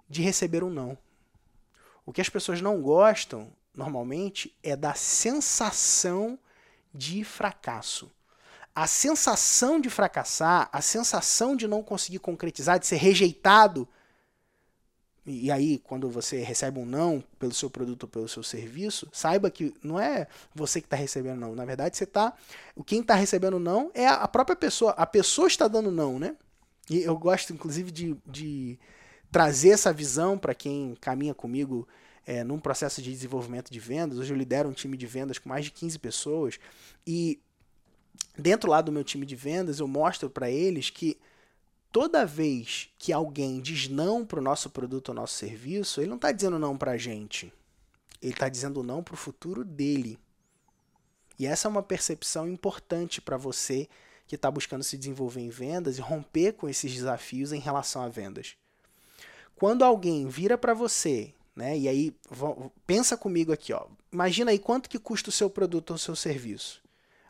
de 0.09 0.23
receber 0.23 0.65
um 0.65 0.71
não. 0.71 0.99
O 2.05 2.13
que 2.13 2.21
as 2.21 2.29
pessoas 2.29 2.61
não 2.61 2.83
gostam, 2.83 3.53
normalmente, 3.75 4.55
é 4.63 4.77
da 4.77 4.95
sensação 4.95 6.39
de 6.93 7.25
fracasso. 7.25 8.11
A 8.75 8.87
sensação 8.87 9.81
de 9.81 9.89
fracassar, 9.89 10.69
a 10.73 10.81
sensação 10.81 11.55
de 11.55 11.69
não 11.69 11.83
conseguir 11.83 12.19
concretizar, 12.19 12.79
de 12.79 12.87
ser 12.87 12.97
rejeitado. 12.97 13.89
E 15.25 15.51
aí, 15.51 15.79
quando 15.79 16.11
você 16.11 16.43
recebe 16.43 16.79
um 16.79 16.85
não 16.85 17.23
pelo 17.39 17.55
seu 17.55 17.71
produto 17.71 18.03
ou 18.03 18.09
pelo 18.09 18.29
seu 18.29 18.43
serviço, 18.43 19.09
saiba 19.13 19.51
que 19.51 19.73
não 19.83 19.99
é 19.99 20.27
você 20.55 20.81
que 20.81 20.87
está 20.87 20.97
recebendo 20.97 21.39
não. 21.39 21.55
Na 21.55 21.65
verdade, 21.65 21.97
você 21.97 22.05
está. 22.05 22.35
Quem 22.85 23.01
está 23.01 23.15
recebendo 23.15 23.59
não 23.59 23.91
é 23.95 24.07
a 24.07 24.29
própria 24.29 24.57
pessoa. 24.57 24.91
A 24.93 25.07
pessoa 25.07 25.47
está 25.47 25.69
dando 25.69 25.91
não, 25.91 26.19
né? 26.19 26.37
E 26.91 27.01
eu 27.01 27.17
gosto, 27.17 27.53
inclusive, 27.53 27.91
de, 27.91 28.17
de 28.27 28.79
trazer 29.31 29.71
essa 29.71 29.93
visão 29.93 30.37
para 30.37 30.55
quem 30.55 30.95
caminha 31.01 31.33
comigo 31.33 31.89
é, 32.27 32.45
num 32.45 32.59
processo 32.59 33.01
de 33.03 33.11
desenvolvimento 33.11 33.71
de 33.71 33.81
vendas. 33.81 34.19
Hoje 34.19 34.33
eu 34.33 34.37
lidero 34.37 34.69
um 34.69 34.73
time 34.73 34.97
de 34.97 35.07
vendas 35.07 35.39
com 35.39 35.49
mais 35.49 35.65
de 35.65 35.71
15 35.71 35.99
pessoas 35.99 36.59
e 37.07 37.41
dentro 38.37 38.71
lá 38.71 38.81
do 38.81 38.93
meu 38.93 39.05
time 39.05 39.25
de 39.25 39.37
vendas 39.37 39.79
eu 39.79 39.89
mostro 39.89 40.29
para 40.29 40.51
eles 40.51 40.91
que 40.91 41.19
toda 41.93 42.27
vez 42.27 42.89
que 42.99 43.13
alguém 43.13 43.61
diz 43.61 43.89
não 43.89 44.27
para 44.27 44.41
o 44.41 44.43
nosso 44.43 44.69
produto 44.69 45.11
ou 45.11 45.15
nosso 45.15 45.35
serviço, 45.35 46.01
ele 46.01 46.09
não 46.09 46.17
está 46.17 46.33
dizendo 46.33 46.59
não 46.59 46.77
para 46.77 46.93
a 46.93 46.97
gente. 46.97 47.53
Ele 48.21 48.33
está 48.33 48.49
dizendo 48.49 48.83
não 48.83 49.03
para 49.03 49.15
o 49.15 49.19
futuro 49.19 49.65
dele. 49.65 50.19
E 51.39 51.47
essa 51.47 51.69
é 51.69 51.71
uma 51.71 51.83
percepção 51.83 52.49
importante 52.49 53.21
para 53.21 53.37
você 53.37 53.89
que 54.27 54.35
está 54.35 54.51
buscando 54.51 54.83
se 54.83 54.97
desenvolver 54.97 55.41
em 55.41 55.51
vendas 55.51 55.99
e 55.99 56.01
romper 56.01 56.53
com 56.53 56.69
esses 56.69 56.93
desafios 56.93 57.53
em 57.53 57.61
relação 57.61 58.03
a 58.03 58.09
vendas. 58.09 58.57
Quando 59.55 59.85
alguém 59.85 60.27
vira 60.27 60.59
para 60.59 60.75
você, 60.75 61.33
né? 61.55 61.79
E 61.79 61.89
aí 61.89 62.17
pensa 62.87 63.17
comigo 63.17 63.53
aqui, 63.53 63.73
ó. 63.73 63.87
Imagina 64.11 64.51
aí 64.51 64.59
quanto 64.59 64.89
que 64.89 64.99
custa 64.99 65.29
o 65.29 65.33
seu 65.33 65.49
produto 65.49 65.91
ou 65.91 65.97
o 65.97 65.99
seu 65.99 66.17
serviço. 66.17 66.83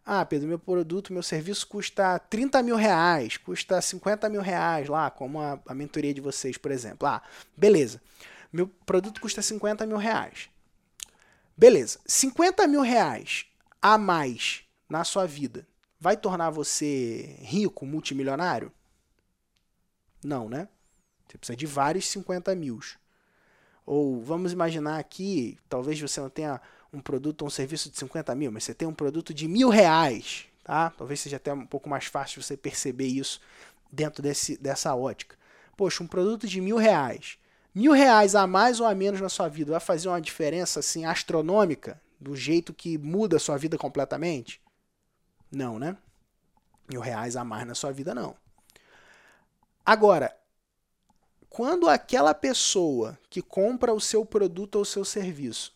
Ah, 0.07 0.25
Pedro, 0.25 0.47
meu 0.47 0.59
produto, 0.59 1.13
meu 1.13 1.23
serviço 1.23 1.67
custa 1.67 2.19
30 2.19 2.63
mil 2.63 2.77
reais, 2.77 3.39
custa 3.39 3.81
50 3.81 4.29
mil 4.29 4.43
reais 4.43 4.89
lá, 4.89 5.11
como 5.11 5.41
a, 5.41 5.59
a 5.67 5.75
mentoria 5.75 6.13
de 6.13 6.21
vocês, 6.21 6.59
por 6.59 6.71
exemplo. 6.71 7.09
Ah, 7.09 7.23
beleza. 7.57 8.03
Meu 8.53 8.69
produto 8.69 9.21
custa 9.21 9.41
50 9.41 9.87
mil 9.87 9.97
reais. 9.97 10.51
Beleza. 11.57 11.99
50 12.07 12.67
mil 12.67 12.83
reais 12.83 13.47
a 13.81 13.97
mais 13.97 14.65
na 14.89 15.05
sua 15.05 15.27
vida 15.27 15.67
vai 15.99 16.19
tornar 16.19 16.51
você 16.51 17.39
rico, 17.41 17.87
multimilionário? 17.87 18.71
Não, 20.23 20.51
né? 20.51 20.69
Você 21.27 21.39
precisa 21.39 21.57
de 21.57 21.65
vários 21.65 22.07
50 22.09 22.55
mil. 22.55 22.79
Ou 23.87 24.23
vamos 24.23 24.53
imaginar 24.53 24.99
aqui, 24.99 25.59
talvez 25.67 25.99
você 25.99 26.21
não 26.21 26.29
tenha 26.29 26.61
um 26.95 27.01
produto 27.01 27.43
ou 27.43 27.49
um 27.49 27.51
serviço 27.51 27.91
de 27.91 27.99
50 27.99 28.35
mil, 28.35 28.53
mas 28.53 28.65
você 28.65 28.75
tem 28.75 28.87
um 28.87 28.95
produto 28.95 29.35
de 29.35 29.49
mil 29.49 29.69
reais. 29.69 30.47
Tá? 30.63 30.91
Talvez 30.91 31.21
seja 31.21 31.37
até 31.37 31.53
um 31.53 31.67
pouco 31.67 31.89
mais 31.89 32.07
fácil 32.07 32.43
você 32.43 32.57
perceber 32.57 33.07
isso 33.07 33.41
dentro 33.93 34.23
desse, 34.23 34.57
dessa 34.57 34.95
ótica. 34.95 35.37
Poxa, 35.77 36.03
um 36.03 36.07
produto 36.07 36.47
de 36.47 36.61
mil 36.61 36.77
reais. 36.77 37.39
Mil 37.75 37.93
reais 37.93 38.35
a 38.35 38.47
mais 38.47 38.81
ou 38.81 38.87
a 38.87 38.95
menos 38.95 39.21
na 39.21 39.29
sua 39.29 39.49
vida 39.49 39.73
vai 39.73 39.81
fazer 39.81 40.09
uma 40.09 40.21
diferença 40.21 40.81
assim 40.81 41.05
astronômica 41.05 42.01
do 42.21 42.37
jeito 42.37 42.73
que 42.73 42.97
muda 42.97 43.37
a 43.37 43.41
sua 43.41 43.59
vida 43.59 43.77
completamente? 43.77 44.61
Não, 45.51 45.79
né? 45.79 45.97
Mil 46.89 47.01
reais 47.01 47.37
a 47.37 47.45
mais 47.45 47.67
na 47.67 47.75
sua 47.75 47.93
vida, 47.93 48.15
não. 48.15 48.37
Agora, 49.85 50.35
quando 51.51 51.89
aquela 51.89 52.33
pessoa 52.33 53.19
que 53.29 53.43
compra 53.43 53.93
o 53.93 54.01
seu 54.01 54.25
produto 54.25 54.77
ou 54.77 54.85
seu 54.85 55.05
serviço 55.05 55.75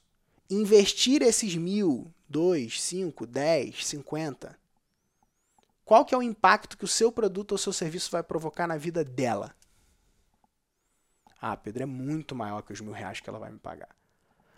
investir 0.50 1.22
esses 1.22 1.54
mil, 1.56 2.12
dois, 2.28 2.80
cinco, 2.80 3.26
dez, 3.26 3.86
cinquenta, 3.86 4.58
qual 5.84 6.04
que 6.04 6.14
é 6.14 6.18
o 6.18 6.22
impacto 6.22 6.76
que 6.76 6.84
o 6.84 6.88
seu 6.88 7.10
produto 7.10 7.52
ou 7.52 7.58
seu 7.58 7.72
serviço 7.72 8.10
vai 8.10 8.22
provocar 8.22 8.66
na 8.66 8.76
vida 8.76 9.02
dela? 9.02 9.54
Ah, 11.40 11.56
Pedro, 11.56 11.84
é 11.84 11.86
muito 11.86 12.34
maior 12.34 12.62
que 12.62 12.72
os 12.72 12.80
mil 12.80 12.92
reais 12.92 13.20
que 13.20 13.28
ela 13.28 13.38
vai 13.38 13.50
me 13.50 13.58
pagar. 13.58 13.94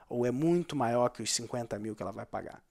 Ou 0.09 0.27
é 0.27 0.31
muito 0.31 0.75
maior 0.75 1.09
que 1.11 1.23
os 1.23 1.33
50 1.33 1.79
mil 1.79 1.95
que 1.95 2.03
ela 2.03 2.11
vai 2.11 2.27
pagar. 2.27 2.63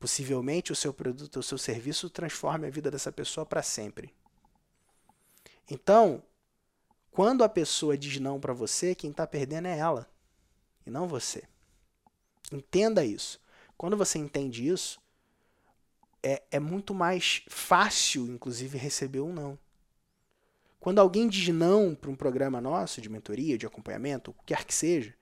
Possivelmente 0.00 0.72
o 0.72 0.76
seu 0.76 0.92
produto 0.92 1.36
ou 1.36 1.42
seu 1.42 1.58
serviço 1.58 2.08
transforme 2.10 2.66
a 2.66 2.70
vida 2.70 2.90
dessa 2.90 3.12
pessoa 3.12 3.44
para 3.44 3.62
sempre. 3.62 4.14
Então, 5.70 6.22
quando 7.10 7.44
a 7.44 7.48
pessoa 7.48 7.98
diz 7.98 8.18
não 8.18 8.40
para 8.40 8.52
você, 8.52 8.94
quem 8.94 9.10
está 9.10 9.26
perdendo 9.26 9.68
é 9.68 9.78
ela 9.78 10.10
e 10.86 10.90
não 10.90 11.06
você. 11.06 11.44
Entenda 12.52 13.04
isso. 13.04 13.40
Quando 13.76 13.96
você 13.96 14.18
entende 14.18 14.66
isso, 14.66 15.00
é, 16.22 16.42
é 16.50 16.60
muito 16.60 16.94
mais 16.94 17.42
fácil, 17.48 18.26
inclusive, 18.26 18.76
receber 18.78 19.20
um 19.20 19.32
não. 19.32 19.58
Quando 20.80 21.00
alguém 21.00 21.28
diz 21.28 21.48
não 21.48 21.94
para 21.94 22.10
um 22.10 22.16
programa 22.16 22.60
nosso 22.60 23.00
de 23.00 23.08
mentoria, 23.08 23.58
de 23.58 23.66
acompanhamento, 23.66 24.30
o 24.30 24.34
que 24.34 24.54
quer 24.54 24.64
que 24.64 24.74
seja, 24.74 25.14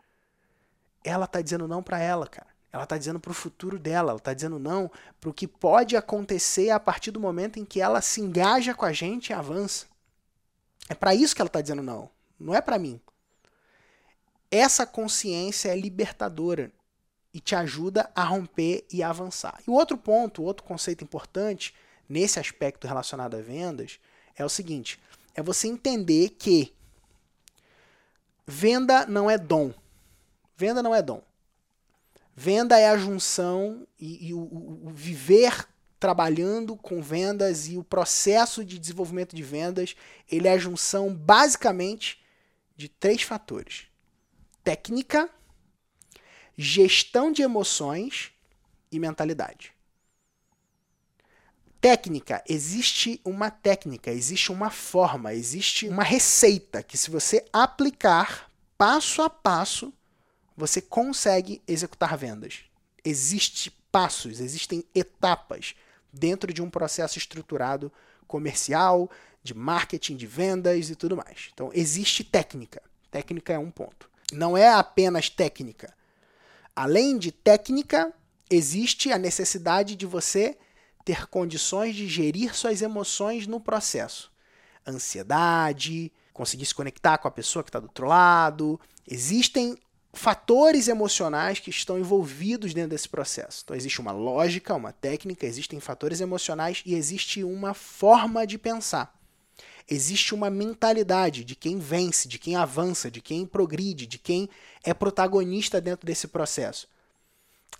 ela 1.03 1.25
está 1.25 1.41
dizendo 1.41 1.67
não 1.67 1.83
para 1.83 1.99
ela, 1.99 2.27
cara. 2.27 2.55
Ela 2.73 2.85
está 2.85 2.99
dizendo 2.99 3.19
para 3.19 3.31
o 3.31 3.35
futuro 3.35 3.79
dela, 3.79 4.11
ela 4.11 4.19
está 4.19 4.35
dizendo 4.35 4.59
não 4.59 4.91
para 5.19 5.31
o 5.31 5.35
que 5.35 5.49
pode 5.49 5.97
acontecer 5.97 6.71
a 6.71 6.79
partir 6.79 7.11
do 7.11 7.21
momento 7.21 7.59
em 7.59 7.65
que 7.65 7.81
ela 7.81 8.03
se 8.03 8.21
engaja 8.21 8.75
com 8.75 8.85
a 8.85 8.93
gente 8.93 9.31
e 9.31 9.33
avança. 9.33 9.87
É 10.89 10.95
para 10.95 11.15
isso 11.15 11.35
que 11.35 11.41
ela 11.41 11.49
está 11.49 11.61
dizendo 11.61 11.83
não. 11.83 12.11
Não 12.39 12.55
é 12.55 12.61
para 12.61 12.79
mim. 12.79 13.01
Essa 14.51 14.87
consciência 14.87 15.71
é 15.71 15.77
libertadora 15.77 16.71
e 17.37 17.41
te 17.41 17.55
ajuda 17.55 18.11
a 18.15 18.25
romper 18.25 18.87
e 18.91 19.03
avançar. 19.03 19.61
E 19.67 19.71
o 19.71 19.75
outro 19.75 19.99
ponto, 19.99 20.43
outro 20.43 20.65
conceito 20.65 21.05
importante 21.05 21.75
nesse 22.09 22.41
aspecto 22.41 22.87
relacionado 22.87 23.35
a 23.35 23.43
vendas 23.43 24.01
é 24.35 24.43
o 24.43 24.49
seguinte: 24.49 24.99
é 25.35 25.43
você 25.43 25.69
entender 25.69 26.31
que 26.31 26.73
venda 28.47 29.05
não 29.05 29.31
é 29.31 29.37
dom. 29.37 29.71
Venda 30.57 30.83
não 30.83 30.95
é 30.95 31.03
dom. 31.03 31.23
Venda 32.35 32.81
é 32.81 32.89
a 32.89 32.97
junção 32.97 33.87
e, 34.01 34.29
e 34.29 34.33
o, 34.33 34.39
o 34.41 34.91
viver 34.95 35.69
trabalhando 36.01 36.75
com 36.75 37.03
vendas 37.03 37.69
e 37.69 37.77
o 37.77 37.85
processo 37.85 38.65
de 38.65 38.79
desenvolvimento 38.79 39.37
de 39.37 39.43
vendas, 39.43 39.95
ele 40.31 40.49
é 40.49 40.53
a 40.53 40.59
junção 40.59 41.13
basicamente 41.13 42.19
de 42.75 42.89
três 42.89 43.21
fatores: 43.21 43.89
técnica, 44.65 45.29
gestão 46.57 47.31
de 47.31 47.43
emoções 47.43 48.33
e 48.91 48.99
mentalidade. 48.99 49.73
Técnica, 51.81 52.43
existe 52.49 53.21
uma 53.25 53.51
técnica, 53.51 54.11
existe 54.11 54.51
uma 54.51 54.71
forma, 54.71 55.35
existe 55.35 55.89
uma 55.89 56.03
receita 56.03 56.83
que 56.83 56.97
se 56.97 57.11
você 57.11 57.45
aplicar 57.53 58.51
passo 58.77 59.23
a 59.23 59.31
passo, 59.31 59.93
você 60.57 60.81
consegue 60.81 61.63
executar 61.69 62.17
vendas. 62.17 62.65
Existem 63.05 63.73
passos, 63.93 64.41
existem 64.41 64.85
etapas 64.95 65.75
dentro 66.13 66.53
de 66.53 66.63
um 66.63 66.71
processo 66.71 67.19
estruturado 67.19 67.93
comercial, 68.27 69.11
de 69.43 69.55
marketing, 69.55 70.17
de 70.17 70.27
vendas 70.27 70.91
e 70.91 70.97
tudo 70.97 71.17
mais. 71.17 71.51
Então, 71.53 71.71
existe 71.73 72.25
técnica. 72.25 72.83
Técnica 73.11 73.53
é 73.53 73.59
um 73.59 73.71
ponto. 73.71 74.11
Não 74.33 74.57
é 74.57 74.69
apenas 74.69 75.31
técnica. 75.31 75.95
Além 76.77 77.17
de 77.17 77.33
técnica, 77.33 78.13
existe 78.51 79.11
a 79.11 79.17
necessidade 79.17 79.97
de 79.97 80.05
você 80.05 80.59
ter 81.07 81.27
condições 81.27 81.97
de 81.97 82.07
gerir 82.07 82.55
suas 82.55 82.83
emoções 82.83 83.47
no 83.47 83.59
processo. 83.59 84.31
Ansiedade, 84.87 86.13
conseguir 86.35 86.67
se 86.67 86.75
conectar 86.75 87.17
com 87.17 87.29
a 87.29 87.31
pessoa 87.31 87.63
que 87.63 87.71
está 87.71 87.81
do 87.81 87.87
outro 87.87 88.07
lado. 88.07 88.79
Existem 89.11 89.79
fatores 90.13 90.87
emocionais 90.87 91.61
que 91.61 91.71
estão 91.71 91.99
envolvidos 91.99 92.75
dentro 92.75 92.91
desse 92.91 93.09
processo. 93.09 93.63
Então, 93.65 93.75
existe 93.75 93.99
uma 93.99 94.13
lógica, 94.13 94.75
uma 94.75 94.93
técnica, 94.93 95.47
existem 95.47 95.81
fatores 95.81 96.21
emocionais 96.21 96.83
e 96.85 96.95
existe 96.95 97.43
uma 97.43 97.73
forma 97.73 98.47
de 98.47 98.59
pensar. 98.59 99.16
Existe 99.89 100.35
uma 100.35 100.51
mentalidade 100.51 101.45
de 101.45 101.55
quem 101.55 101.79
vence, 101.79 102.27
de 102.27 102.39
quem 102.39 102.57
avança, 102.57 103.11
de 103.11 103.21
quem 103.21 103.47
progride, 103.47 104.07
de 104.07 104.19
quem 104.19 104.49
é 104.83 104.93
protagonista 104.93 105.81
dentro 105.81 106.05
desse 106.07 106.27
processo. 106.27 106.89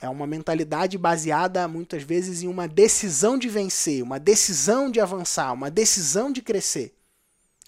É 0.01 0.09
uma 0.09 0.27
mentalidade 0.27 0.97
baseada 0.99 1.67
muitas 1.67 2.03
vezes 2.03 2.43
em 2.43 2.49
uma 2.49 2.69
decisão 2.69 3.39
de 3.39 3.49
vencer, 3.49 4.03
uma 4.03 4.21
decisão 4.21 4.91
de 4.91 5.01
avançar, 5.01 5.53
uma 5.53 5.71
decisão 5.71 6.31
de 6.31 6.43
crescer. 6.43 6.95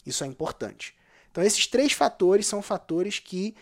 Isso 0.07 0.23
é 0.23 0.27
importante. 0.27 0.95
Então, 1.31 1.43
esses 1.43 1.67
três 1.67 1.93
fatores 1.93 2.47
são 2.47 2.63
fatores 2.63 3.19
que 3.19 3.57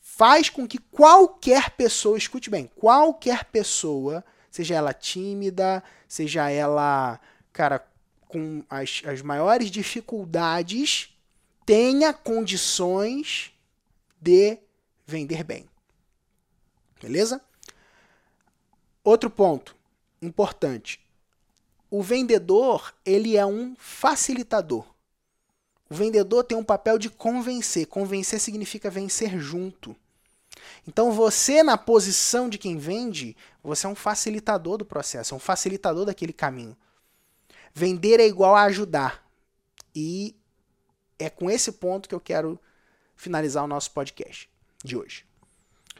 faz 0.00 0.48
com 0.48 0.66
que 0.66 0.78
qualquer 0.78 1.70
pessoa, 1.70 2.16
escute 2.16 2.48
bem, 2.48 2.70
qualquer 2.76 3.46
pessoa, 3.46 4.24
seja 4.50 4.74
ela 4.74 4.94
tímida, 4.94 5.82
seja 6.06 6.48
ela, 6.50 7.18
cara, 7.52 7.84
com 8.34 8.64
as, 8.68 9.00
as 9.06 9.22
maiores 9.22 9.70
dificuldades, 9.70 11.16
tenha 11.64 12.12
condições 12.12 13.52
de 14.20 14.58
vender 15.06 15.44
bem. 15.44 15.68
Beleza? 17.00 17.40
Outro 19.04 19.30
ponto 19.30 19.76
importante. 20.20 21.00
O 21.88 22.02
vendedor, 22.02 22.92
ele 23.06 23.36
é 23.36 23.46
um 23.46 23.76
facilitador. 23.78 24.84
O 25.88 25.94
vendedor 25.94 26.42
tem 26.42 26.58
um 26.58 26.64
papel 26.64 26.98
de 26.98 27.08
convencer. 27.08 27.86
Convencer 27.86 28.40
significa 28.40 28.90
vencer 28.90 29.38
junto. 29.38 29.94
Então 30.88 31.12
você, 31.12 31.62
na 31.62 31.78
posição 31.78 32.48
de 32.48 32.58
quem 32.58 32.78
vende, 32.78 33.36
você 33.62 33.86
é 33.86 33.88
um 33.88 33.94
facilitador 33.94 34.76
do 34.76 34.84
processo, 34.84 35.34
é 35.34 35.36
um 35.36 35.40
facilitador 35.40 36.04
daquele 36.04 36.32
caminho. 36.32 36.76
Vender 37.74 38.20
é 38.20 38.26
igual 38.26 38.54
a 38.54 38.62
ajudar. 38.62 39.28
E 39.94 40.36
é 41.18 41.28
com 41.28 41.50
esse 41.50 41.72
ponto 41.72 42.08
que 42.08 42.14
eu 42.14 42.20
quero 42.20 42.58
finalizar 43.16 43.64
o 43.64 43.66
nosso 43.66 43.90
podcast 43.90 44.48
de 44.84 44.96
hoje. 44.96 45.26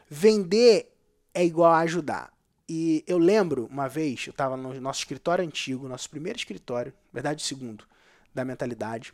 Vender 0.09 0.95
é 1.33 1.43
igual 1.43 1.73
a 1.73 1.79
ajudar. 1.79 2.33
E 2.67 3.03
eu 3.05 3.17
lembro 3.17 3.67
uma 3.67 3.89
vez, 3.89 4.25
eu 4.25 4.31
estava 4.31 4.55
no 4.55 4.73
nosso 4.79 4.99
escritório 4.99 5.43
antigo, 5.43 5.87
nosso 5.87 6.09
primeiro 6.09 6.39
escritório, 6.39 6.93
verdade, 7.11 7.43
segundo, 7.43 7.85
da 8.33 8.45
mentalidade. 8.45 9.13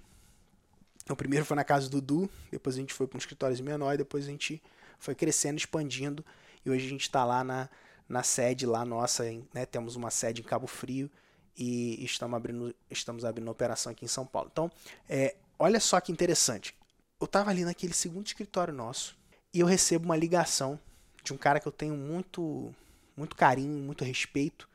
O 1.10 1.16
primeiro 1.16 1.46
foi 1.46 1.56
na 1.56 1.64
casa 1.64 1.90
do 1.90 2.00
Dudu, 2.00 2.30
depois 2.52 2.76
a 2.76 2.80
gente 2.80 2.94
foi 2.94 3.08
para 3.08 3.18
um 3.18 3.20
escritório 3.20 3.62
menor, 3.64 3.96
e 3.96 3.98
depois 3.98 4.26
a 4.26 4.30
gente 4.30 4.62
foi 5.00 5.16
crescendo, 5.16 5.58
expandindo, 5.58 6.24
e 6.64 6.70
hoje 6.70 6.86
a 6.86 6.90
gente 6.90 7.02
está 7.02 7.26
lá 7.26 7.44
na, 7.44 7.70
na 8.08 8.24
sede 8.24 8.66
lá 8.66 8.86
nossa, 8.86 9.26
né, 9.54 9.66
temos 9.66 9.96
uma 9.96 10.12
sede 10.12 10.42
em 10.42 10.46
Cabo 10.46 10.68
Frio 10.68 11.10
e 11.58 12.04
estamos 12.04 12.36
abrindo, 12.36 12.76
estamos 12.90 13.26
abrindo 13.26 13.50
operação 13.50 13.92
aqui 13.92 14.06
em 14.06 14.08
São 14.08 14.26
Paulo. 14.26 14.50
Então, 14.52 14.72
é, 15.10 15.36
olha 15.60 15.80
só 15.80 16.00
que 16.00 16.12
interessante. 16.12 16.76
Eu 17.20 17.26
estava 17.26 17.50
ali 17.50 17.64
naquele 17.64 17.94
segundo 17.94 18.26
escritório 18.26 18.74
nosso 18.74 19.18
e 19.54 19.60
eu 19.60 19.68
recebo 19.68 20.06
uma 20.06 20.16
ligação 20.16 20.80
de 21.24 21.34
um 21.34 21.38
cara 21.38 21.60
que 21.60 21.68
eu 21.68 21.72
tenho 21.72 21.96
muito, 21.96 22.74
muito 23.16 23.36
carinho, 23.36 23.84
muito 23.84 24.04
respeito 24.04 24.68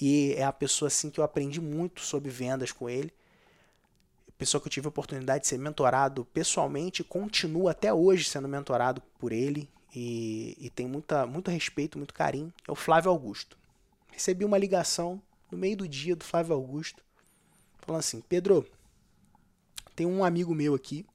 e 0.00 0.32
é 0.36 0.44
a 0.44 0.52
pessoa 0.52 0.86
assim 0.88 1.10
que 1.10 1.20
eu 1.20 1.24
aprendi 1.24 1.60
muito 1.60 2.00
sobre 2.00 2.30
vendas 2.30 2.72
com 2.72 2.88
ele 2.88 3.12
pessoa 4.44 4.60
que 4.60 4.66
eu 4.66 4.70
tive 4.70 4.86
a 4.86 4.90
oportunidade 4.90 5.42
de 5.42 5.48
ser 5.48 5.58
mentorado 5.58 6.24
pessoalmente, 6.26 7.04
continua 7.04 7.70
até 7.70 7.92
hoje 7.92 8.24
sendo 8.24 8.48
mentorado 8.48 9.00
por 9.18 9.32
ele 9.32 9.68
e, 9.94 10.56
e 10.60 10.70
tem 10.70 10.86
muita, 10.86 11.26
muito 11.26 11.50
respeito, 11.50 11.98
muito 11.98 12.12
carinho, 12.12 12.52
é 12.66 12.72
o 12.72 12.74
Flávio 12.74 13.10
Augusto. 13.10 13.56
Recebi 14.10 14.44
uma 14.44 14.58
ligação 14.58 15.20
no 15.54 15.60
meio 15.60 15.76
do 15.76 15.88
dia 15.88 16.16
do 16.16 16.24
Flávio 16.24 16.54
Augusto, 16.54 17.02
falando 17.78 18.00
assim: 18.00 18.20
Pedro, 18.28 18.66
tem 19.94 20.06
um 20.06 20.24
amigo 20.24 20.54
meu 20.54 20.74
aqui 20.74 21.06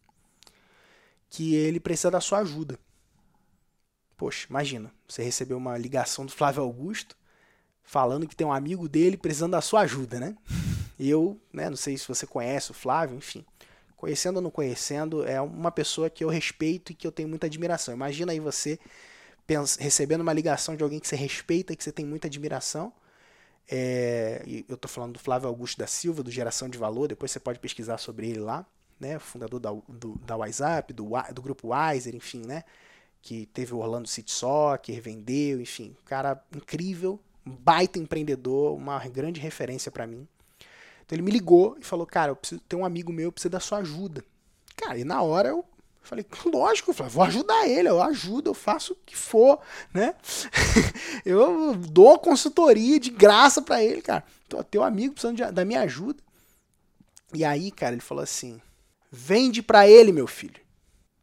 que 1.29 1.53
ele 1.53 1.79
precisa 1.79 2.09
da 2.09 2.21
sua 2.21 2.39
ajuda. 2.39 2.79
Poxa, 4.17 4.47
imagina, 4.49 4.91
você 5.07 5.21
recebeu 5.21 5.57
uma 5.57 5.77
ligação 5.77 6.25
do 6.25 6.31
Flávio 6.31 6.63
Augusto 6.63 7.15
falando 7.83 8.27
que 8.27 8.35
tem 8.35 8.47
um 8.47 8.53
amigo 8.53 8.87
dele 8.87 9.17
precisando 9.17 9.51
da 9.51 9.61
sua 9.61 9.81
ajuda, 9.81 10.19
né? 10.19 10.35
Eu, 10.99 11.39
né, 11.53 11.69
não 11.69 11.77
sei 11.77 11.97
se 11.97 12.05
você 12.05 12.27
conhece 12.27 12.71
o 12.71 12.73
Flávio, 12.73 13.15
enfim. 13.15 13.45
Conhecendo 13.95 14.35
ou 14.37 14.41
não 14.41 14.51
conhecendo, 14.51 15.25
é 15.25 15.39
uma 15.39 15.71
pessoa 15.71 16.09
que 16.09 16.25
eu 16.25 16.27
respeito 16.27 16.91
e 16.91 16.95
que 16.95 17.07
eu 17.07 17.11
tenho 17.11 17.29
muita 17.29 17.47
admiração. 17.47 17.93
Imagina 17.93 18.33
aí 18.33 18.39
você 18.41 18.77
recebendo 19.79 20.19
uma 20.19 20.33
ligação 20.33 20.75
de 20.75 20.83
alguém 20.83 20.99
que 20.99 21.07
você 21.07 21.15
respeita 21.15 21.71
e 21.71 21.75
que 21.77 21.83
você 21.85 21.91
tem 21.91 22.05
muita 22.05 22.27
admiração. 22.27 22.91
É, 23.71 24.43
eu 24.67 24.75
estou 24.75 24.89
falando 24.89 25.13
do 25.13 25.19
Flávio 25.19 25.47
Augusto 25.47 25.77
da 25.77 25.85
Silva, 25.85 26.23
do 26.23 26.31
Geração 26.31 26.67
de 26.67 26.77
Valor, 26.77 27.07
depois 27.07 27.31
você 27.31 27.39
pode 27.39 27.59
pesquisar 27.59 27.99
sobre 27.99 28.27
ele 28.27 28.39
lá, 28.39 28.65
né? 28.99 29.19
Fundador 29.19 29.59
da, 29.59 29.71
do, 29.87 30.15
da 30.25 30.35
WhatsApp, 30.35 30.91
do, 30.91 31.09
do 31.33 31.41
grupo 31.41 31.73
Wiser, 31.73 32.15
enfim, 32.15 32.41
né? 32.45 32.63
Que 33.21 33.45
teve 33.47 33.73
o 33.73 33.77
Orlando 33.77 34.07
City 34.07 34.31
Soccer, 34.31 34.99
vendeu, 35.01 35.61
enfim, 35.61 35.95
cara 36.05 36.43
incrível, 36.55 37.19
baita 37.45 37.99
empreendedor, 37.99 38.75
uma 38.75 38.97
grande 39.07 39.39
referência 39.39 39.91
para 39.91 40.07
mim. 40.07 40.27
Então 41.05 41.15
ele 41.15 41.21
me 41.21 41.31
ligou 41.31 41.77
e 41.79 41.83
falou, 41.83 42.07
cara, 42.07 42.31
eu 42.31 42.35
preciso 42.35 42.61
ter 42.61 42.75
um 42.75 42.85
amigo 42.85 43.11
meu, 43.11 43.25
eu 43.25 43.31
preciso 43.31 43.51
da 43.51 43.59
sua 43.59 43.79
ajuda. 43.79 44.23
Cara, 44.75 44.97
e 44.97 45.03
na 45.03 45.21
hora 45.21 45.49
eu 45.49 45.65
falei, 46.09 46.25
lógico, 46.45 46.91
vou 46.91 47.23
ajudar 47.23 47.67
ele, 47.67 47.87
eu 47.87 48.01
ajudo, 48.01 48.49
eu 48.49 48.53
faço 48.53 48.93
o 48.93 48.97
que 49.05 49.15
for, 49.15 49.59
né? 49.93 50.15
eu 51.23 51.75
dou 51.75 52.17
consultoria 52.19 52.99
de 52.99 53.11
graça 53.11 53.61
para 53.61 53.83
ele, 53.83 54.01
cara. 54.01 54.23
Tô, 54.47 54.63
teu 54.63 54.83
amigo 54.83 55.13
precisando 55.13 55.37
de, 55.37 55.51
da 55.51 55.63
minha 55.63 55.81
ajuda. 55.81 56.21
E 57.33 57.45
aí, 57.45 57.71
cara, 57.71 57.93
ele 57.93 58.01
falou 58.01 58.23
assim: 58.23 58.59
vende 59.11 59.61
para 59.61 59.87
ele, 59.87 60.11
meu 60.11 60.27
filho. 60.27 60.59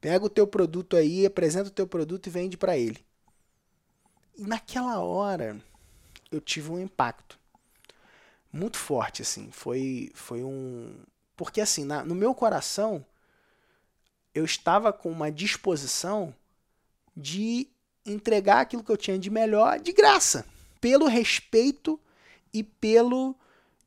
Pega 0.01 0.25
o 0.25 0.31
teu 0.31 0.47
produto 0.47 0.97
aí, 0.97 1.27
apresenta 1.27 1.69
o 1.69 1.73
teu 1.73 1.87
produto 1.87 2.27
e 2.27 2.31
vende 2.31 2.57
para 2.57 2.79
ele. 2.79 3.05
E 4.37 4.43
naquela 4.45 5.01
hora 5.01 5.61
eu 6.31 6.41
tive 6.41 6.71
um 6.71 6.79
impacto 6.79 7.39
muito 8.53 8.77
forte, 8.77 9.23
assim. 9.23 9.51
Foi, 9.51 10.11
foi 10.15 10.45
um. 10.45 10.95
Porque, 11.37 11.61
assim, 11.61 11.85
na, 11.85 12.05
no 12.05 12.15
meu 12.15 12.35
coração, 12.35 13.05
eu 14.39 14.45
estava 14.45 14.93
com 14.93 15.11
uma 15.11 15.31
disposição 15.31 16.35
de 17.17 17.69
entregar 18.05 18.61
aquilo 18.61 18.85
que 18.85 18.93
eu 18.93 18.97
tinha 18.97 19.19
de 19.19 19.31
melhor 19.31 19.81
de 19.81 19.93
graça, 19.93 20.47
pelo 20.81 21.07
respeito 21.07 21.99
e 22.53 22.63
pelo 22.63 23.35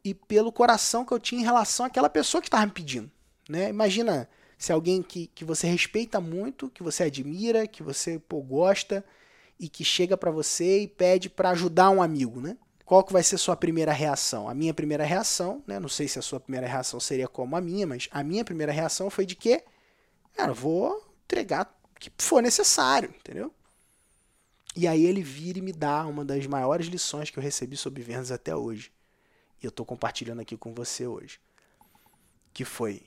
e 0.03 0.13
pelo 0.13 0.51
coração 0.51 1.05
que 1.05 1.11
eu 1.11 1.19
tinha 1.19 1.41
em 1.41 1.43
relação 1.43 1.85
àquela 1.85 2.09
pessoa 2.09 2.41
que 2.41 2.47
estava 2.47 2.65
me 2.65 2.71
pedindo, 2.71 3.11
né? 3.49 3.69
Imagina 3.69 4.29
se 4.57 4.71
alguém 4.71 5.03
que, 5.03 5.27
que 5.27 5.45
você 5.45 5.67
respeita 5.67 6.19
muito, 6.19 6.69
que 6.69 6.81
você 6.81 7.03
admira, 7.03 7.67
que 7.67 7.83
você 7.83 8.17
pô, 8.17 8.41
gosta 8.41 9.03
e 9.59 9.67
que 9.69 9.83
chega 9.83 10.17
para 10.17 10.31
você 10.31 10.81
e 10.81 10.87
pede 10.87 11.29
para 11.29 11.51
ajudar 11.51 11.89
um 11.89 12.01
amigo, 12.01 12.39
né? 12.39 12.57
qual 12.89 13.03
que 13.03 13.13
vai 13.13 13.21
ser 13.21 13.37
sua 13.37 13.55
primeira 13.55 13.91
reação? 13.93 14.49
A 14.49 14.53
minha 14.55 14.73
primeira 14.73 15.03
reação, 15.03 15.61
né? 15.67 15.79
Não 15.79 15.87
sei 15.87 16.07
se 16.07 16.17
a 16.17 16.23
sua 16.23 16.39
primeira 16.39 16.65
reação 16.65 16.99
seria 16.99 17.27
como 17.27 17.55
a 17.55 17.61
minha, 17.61 17.85
mas 17.85 18.09
a 18.09 18.23
minha 18.23 18.43
primeira 18.43 18.71
reação 18.71 19.11
foi 19.11 19.27
de 19.27 19.35
que, 19.35 19.63
cara, 20.33 20.53
vou 20.53 21.05
entregar 21.25 21.65
o 21.95 21.99
que 21.99 22.11
for 22.17 22.41
necessário, 22.41 23.13
entendeu? 23.15 23.53
E 24.75 24.87
aí 24.87 25.05
ele 25.05 25.21
vira 25.21 25.59
e 25.59 25.61
me 25.61 25.73
dá 25.73 26.05
uma 26.05 26.23
das 26.23 26.45
maiores 26.47 26.87
lições 26.87 27.29
que 27.29 27.37
eu 27.37 27.43
recebi 27.43 27.75
sobre 27.75 28.01
vendas 28.01 28.31
até 28.31 28.55
hoje. 28.55 28.91
E 29.61 29.65
eu 29.65 29.69
estou 29.69 29.85
compartilhando 29.85 30.39
aqui 30.39 30.55
com 30.55 30.73
você 30.73 31.05
hoje. 31.05 31.39
Que 32.53 32.63
foi: 32.63 33.03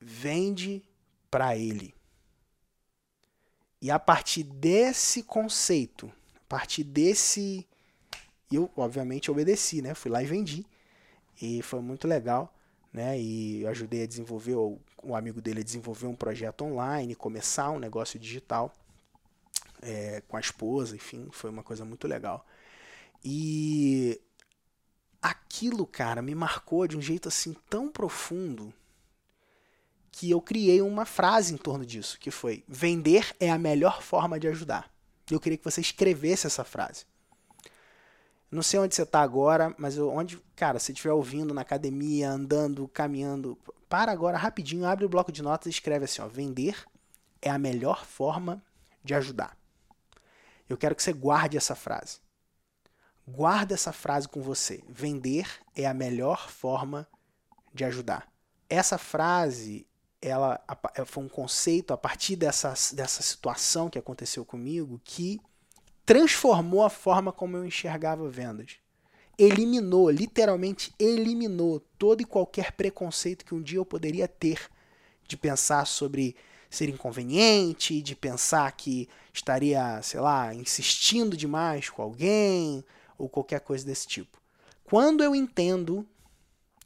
vende 0.00 0.82
para 1.30 1.56
ele. 1.56 1.94
E 3.80 3.90
a 3.90 3.98
partir 3.98 4.42
desse 4.42 5.22
conceito, 5.22 6.12
a 6.36 6.48
partir 6.48 6.84
desse 6.84 7.66
eu, 8.50 8.70
obviamente, 8.76 9.30
obedeci, 9.30 9.82
né? 9.82 9.94
Fui 9.94 10.10
lá 10.10 10.22
e 10.22 10.26
vendi. 10.26 10.64
E 11.40 11.62
foi 11.62 11.80
muito 11.80 12.06
legal, 12.06 12.53
né? 12.94 13.20
E 13.20 13.62
eu 13.62 13.68
ajudei 13.70 14.04
a 14.04 14.06
desenvolver, 14.06 14.54
o, 14.54 14.80
amigo 15.16 15.42
dele 15.42 15.60
a 15.60 15.64
desenvolver 15.64 16.06
um 16.06 16.14
projeto 16.14 16.64
online, 16.64 17.16
começar 17.16 17.72
um 17.72 17.80
negócio 17.80 18.20
digital 18.20 18.72
é, 19.82 20.22
com 20.28 20.36
a 20.36 20.40
esposa, 20.40 20.94
enfim, 20.94 21.28
foi 21.32 21.50
uma 21.50 21.64
coisa 21.64 21.84
muito 21.84 22.06
legal. 22.06 22.46
E 23.24 24.20
aquilo, 25.20 25.84
cara, 25.84 26.22
me 26.22 26.36
marcou 26.36 26.86
de 26.86 26.96
um 26.96 27.02
jeito 27.02 27.26
assim 27.26 27.56
tão 27.68 27.90
profundo 27.90 28.72
que 30.12 30.30
eu 30.30 30.40
criei 30.40 30.80
uma 30.80 31.04
frase 31.04 31.52
em 31.52 31.56
torno 31.56 31.84
disso, 31.84 32.16
que 32.20 32.30
foi: 32.30 32.62
vender 32.68 33.34
é 33.40 33.50
a 33.50 33.58
melhor 33.58 34.02
forma 34.02 34.38
de 34.38 34.46
ajudar. 34.46 34.88
Eu 35.28 35.40
queria 35.40 35.58
que 35.58 35.64
você 35.64 35.80
escrevesse 35.80 36.46
essa 36.46 36.62
frase. 36.62 37.04
Não 38.54 38.62
sei 38.62 38.78
onde 38.78 38.94
você 38.94 39.02
está 39.02 39.20
agora, 39.20 39.74
mas 39.76 39.98
onde, 39.98 40.38
cara, 40.54 40.78
se 40.78 40.92
estiver 40.92 41.12
ouvindo 41.12 41.52
na 41.52 41.62
academia, 41.62 42.30
andando, 42.30 42.86
caminhando, 42.86 43.58
para 43.88 44.12
agora 44.12 44.38
rapidinho, 44.38 44.86
abre 44.86 45.04
o 45.04 45.08
bloco 45.08 45.32
de 45.32 45.42
notas 45.42 45.66
e 45.66 45.70
escreve 45.70 46.04
assim, 46.04 46.22
ó, 46.22 46.28
vender 46.28 46.84
é 47.42 47.50
a 47.50 47.58
melhor 47.58 48.04
forma 48.04 48.62
de 49.02 49.12
ajudar. 49.12 49.58
eu 50.68 50.76
quero 50.76 50.94
que 50.94 51.02
você 51.02 51.12
guarde 51.12 51.56
essa 51.56 51.74
frase. 51.74 52.20
Guarda 53.26 53.74
essa 53.74 53.92
frase 53.92 54.28
com 54.28 54.40
você. 54.40 54.84
Vender 54.88 55.48
é 55.74 55.84
a 55.84 55.92
melhor 55.92 56.48
forma 56.48 57.08
de 57.72 57.84
ajudar. 57.84 58.32
Essa 58.68 58.98
frase, 58.98 59.84
ela 60.22 60.64
foi 61.06 61.24
um 61.24 61.28
conceito 61.28 61.92
a 61.92 61.98
partir 61.98 62.36
dessa, 62.36 62.72
dessa 62.94 63.20
situação 63.20 63.90
que 63.90 63.98
aconteceu 63.98 64.44
comigo 64.44 65.00
que 65.02 65.40
transformou 66.04 66.84
a 66.84 66.90
forma 66.90 67.32
como 67.32 67.56
eu 67.56 67.64
enxergava 67.64 68.28
vendas. 68.28 68.76
Eliminou, 69.38 70.10
literalmente 70.10 70.92
eliminou 70.98 71.80
todo 71.98 72.20
e 72.20 72.24
qualquer 72.24 72.72
preconceito 72.72 73.44
que 73.44 73.54
um 73.54 73.62
dia 73.62 73.78
eu 73.78 73.84
poderia 73.84 74.28
ter 74.28 74.70
de 75.26 75.36
pensar 75.36 75.86
sobre 75.86 76.36
ser 76.70 76.88
inconveniente, 76.88 78.02
de 78.02 78.14
pensar 78.14 78.70
que 78.72 79.08
estaria, 79.32 80.00
sei 80.02 80.20
lá, 80.20 80.54
insistindo 80.54 81.36
demais 81.36 81.88
com 81.88 82.02
alguém 82.02 82.84
ou 83.16 83.28
qualquer 83.28 83.60
coisa 83.60 83.84
desse 83.84 84.06
tipo. 84.06 84.40
Quando 84.84 85.24
eu 85.24 85.34
entendo 85.34 86.06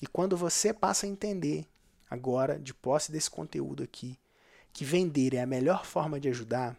e 0.01 0.07
quando 0.07 0.37
você 0.37 0.73
passa 0.73 1.07
a 1.07 1.09
entender 1.09 1.67
agora, 2.09 2.59
de 2.59 2.73
posse 2.73 3.11
desse 3.11 3.31
conteúdo 3.31 3.83
aqui, 3.83 4.19
que 4.73 4.85
vender 4.85 5.35
é 5.35 5.43
a 5.43 5.47
melhor 5.47 5.85
forma 5.85 6.21
de 6.21 6.29
ajudar, 6.29 6.77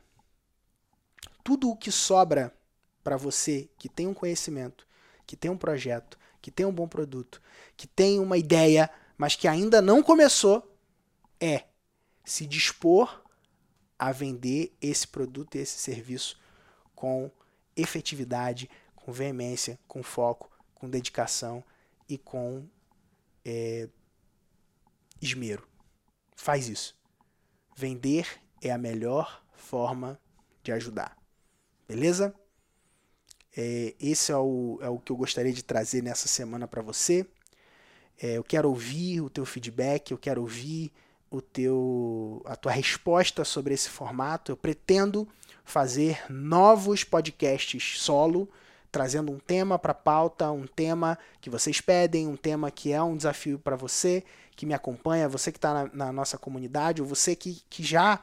tudo 1.44 1.70
o 1.70 1.76
que 1.76 1.92
sobra 1.92 2.54
para 3.04 3.18
você 3.18 3.70
que 3.78 3.90
tem 3.90 4.08
um 4.08 4.14
conhecimento, 4.14 4.88
que 5.26 5.36
tem 5.36 5.50
um 5.50 5.58
projeto, 5.58 6.18
que 6.42 6.52
tem 6.52 6.66
um 6.66 6.72
bom 6.72 6.88
produto, 6.88 7.42
que 7.76 7.88
tem 7.88 8.20
uma 8.20 8.38
ideia, 8.38 8.90
mas 9.18 9.36
que 9.36 9.48
ainda 9.48 9.82
não 9.82 10.02
começou, 10.02 10.76
é 11.40 11.66
se 12.24 12.46
dispor 12.46 13.24
a 13.98 14.12
vender 14.12 14.74
esse 14.82 15.08
produto 15.08 15.56
e 15.56 15.60
esse 15.60 15.78
serviço 15.80 16.40
com 16.96 17.30
efetividade, 17.76 18.70
com 18.96 19.12
veemência, 19.12 19.80
com 19.88 20.04
foco, 20.04 20.50
com 20.74 20.90
dedicação 20.90 21.64
e 22.08 22.18
com 22.18 22.68
é, 23.44 23.90
esmero. 25.22 25.68
Faz 26.36 26.70
isso. 26.70 26.98
Vender 27.76 28.28
é 28.62 28.72
a 28.72 28.78
melhor 28.78 29.44
forma 29.54 30.20
de 30.64 30.72
ajudar. 30.72 31.19
Beleza? 31.90 32.36
É, 33.58 33.96
esse 34.00 34.32
é 34.32 34.38
o, 34.38 34.78
é 34.80 34.88
o 34.88 35.00
que 35.00 35.12
eu 35.12 35.16
gostaria 35.16 35.52
de 35.52 35.64
trazer 35.64 36.04
nessa 36.04 36.28
semana 36.28 36.68
para 36.68 36.84
você. 36.84 37.26
É, 38.22 38.38
eu 38.38 38.44
quero 38.44 38.70
ouvir 38.70 39.22
o 39.22 39.30
teu 39.30 39.44
feedback, 39.44 40.12
eu 40.12 40.18
quero 40.20 40.40
ouvir 40.40 40.92
o 41.32 41.42
teu, 41.42 42.44
a 42.46 42.56
tua 42.56 42.72
resposta 42.72 43.44
sobre 43.44 43.74
esse 43.74 43.90
formato. 43.90 44.52
Eu 44.52 44.56
pretendo 44.56 45.28
fazer 45.66 46.24
novos 46.30 47.04
podcasts 47.04 48.00
solo, 48.00 48.48
trazendo 48.92 49.32
um 49.32 49.40
tema 49.40 49.80
para 49.80 49.96
pauta, 49.96 50.52
um 50.52 50.68
tema 50.68 51.18
que 51.42 51.50
vocês 51.50 51.82
pedem, 51.82 52.28
um 52.28 52.38
tema 52.38 52.70
que 52.70 52.94
é 52.94 53.02
um 53.02 53.18
desafio 53.18 53.58
para 53.58 53.76
você 53.76 54.24
que 54.56 54.64
me 54.64 54.76
acompanha, 54.76 55.28
você 55.28 55.52
que 55.52 55.58
está 55.58 55.74
na, 55.74 55.90
na, 55.92 56.12
nossa 56.12 56.38
comunidade, 56.38 57.02
ou 57.02 57.08
você 57.08 57.36
que, 57.36 57.64
que 57.68 57.82
já 57.82 58.22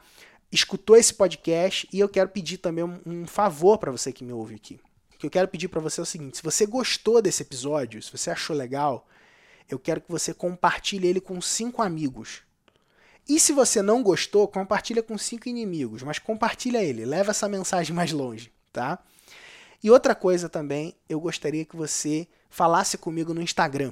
escutou 0.51 0.95
esse 0.95 1.13
podcast. 1.13 1.87
E 1.91 1.99
eu 1.99 2.09
quero 2.09 2.29
pedir 2.29 2.57
também 2.57 2.83
um, 2.83 3.25
favor 3.25 3.77
para 3.77 3.91
você 3.91 4.11
que 4.11 4.23
me 4.23 4.33
ouve 4.33 4.55
aqui. 4.55 4.79
O 5.15 5.17
que 5.17 5.25
eu 5.25 5.31
quero 5.31 5.47
pedir 5.47 5.67
para 5.67 5.81
você 5.81 5.99
é 5.99 6.03
o 6.03 6.05
seguinte: 6.05 6.37
se 6.37 6.43
você 6.43 6.65
gostou 6.65 7.21
desse 7.21 7.41
episódio, 7.41 8.01
se 8.01 8.11
você 8.11 8.29
achou 8.29 8.55
legal, 8.55 9.07
eu 9.69 9.79
quero 9.79 10.01
que 10.01 10.11
você 10.11 10.33
compartilhe 10.33 11.07
ele 11.07 11.19
com 11.19 11.39
cinco 11.41 11.81
amigos 11.81 12.43
e 13.27 13.39
se 13.41 13.51
você 13.51 13.81
não 13.81 14.01
gostou, 14.01 14.47
compartilha 14.47 15.03
com 15.03 15.17
cinco 15.17 15.49
inimigos, 15.49 16.01
mas 16.01 16.17
compartilha 16.17 16.81
ele, 16.81 17.03
leva 17.03 17.31
essa 17.31 17.49
mensagem 17.49 17.93
mais 17.93 18.13
longe, 18.13 18.53
tá? 18.71 18.99
E 19.83 19.91
outra 19.91 20.15
coisa 20.15 20.47
também, 20.47 20.95
eu 21.09 21.19
gostaria 21.19 21.65
que 21.65 21.75
você 21.75 22.25
falasse 22.49 22.97
comigo 22.97 23.33
no 23.33 23.41
Instagram, 23.41 23.91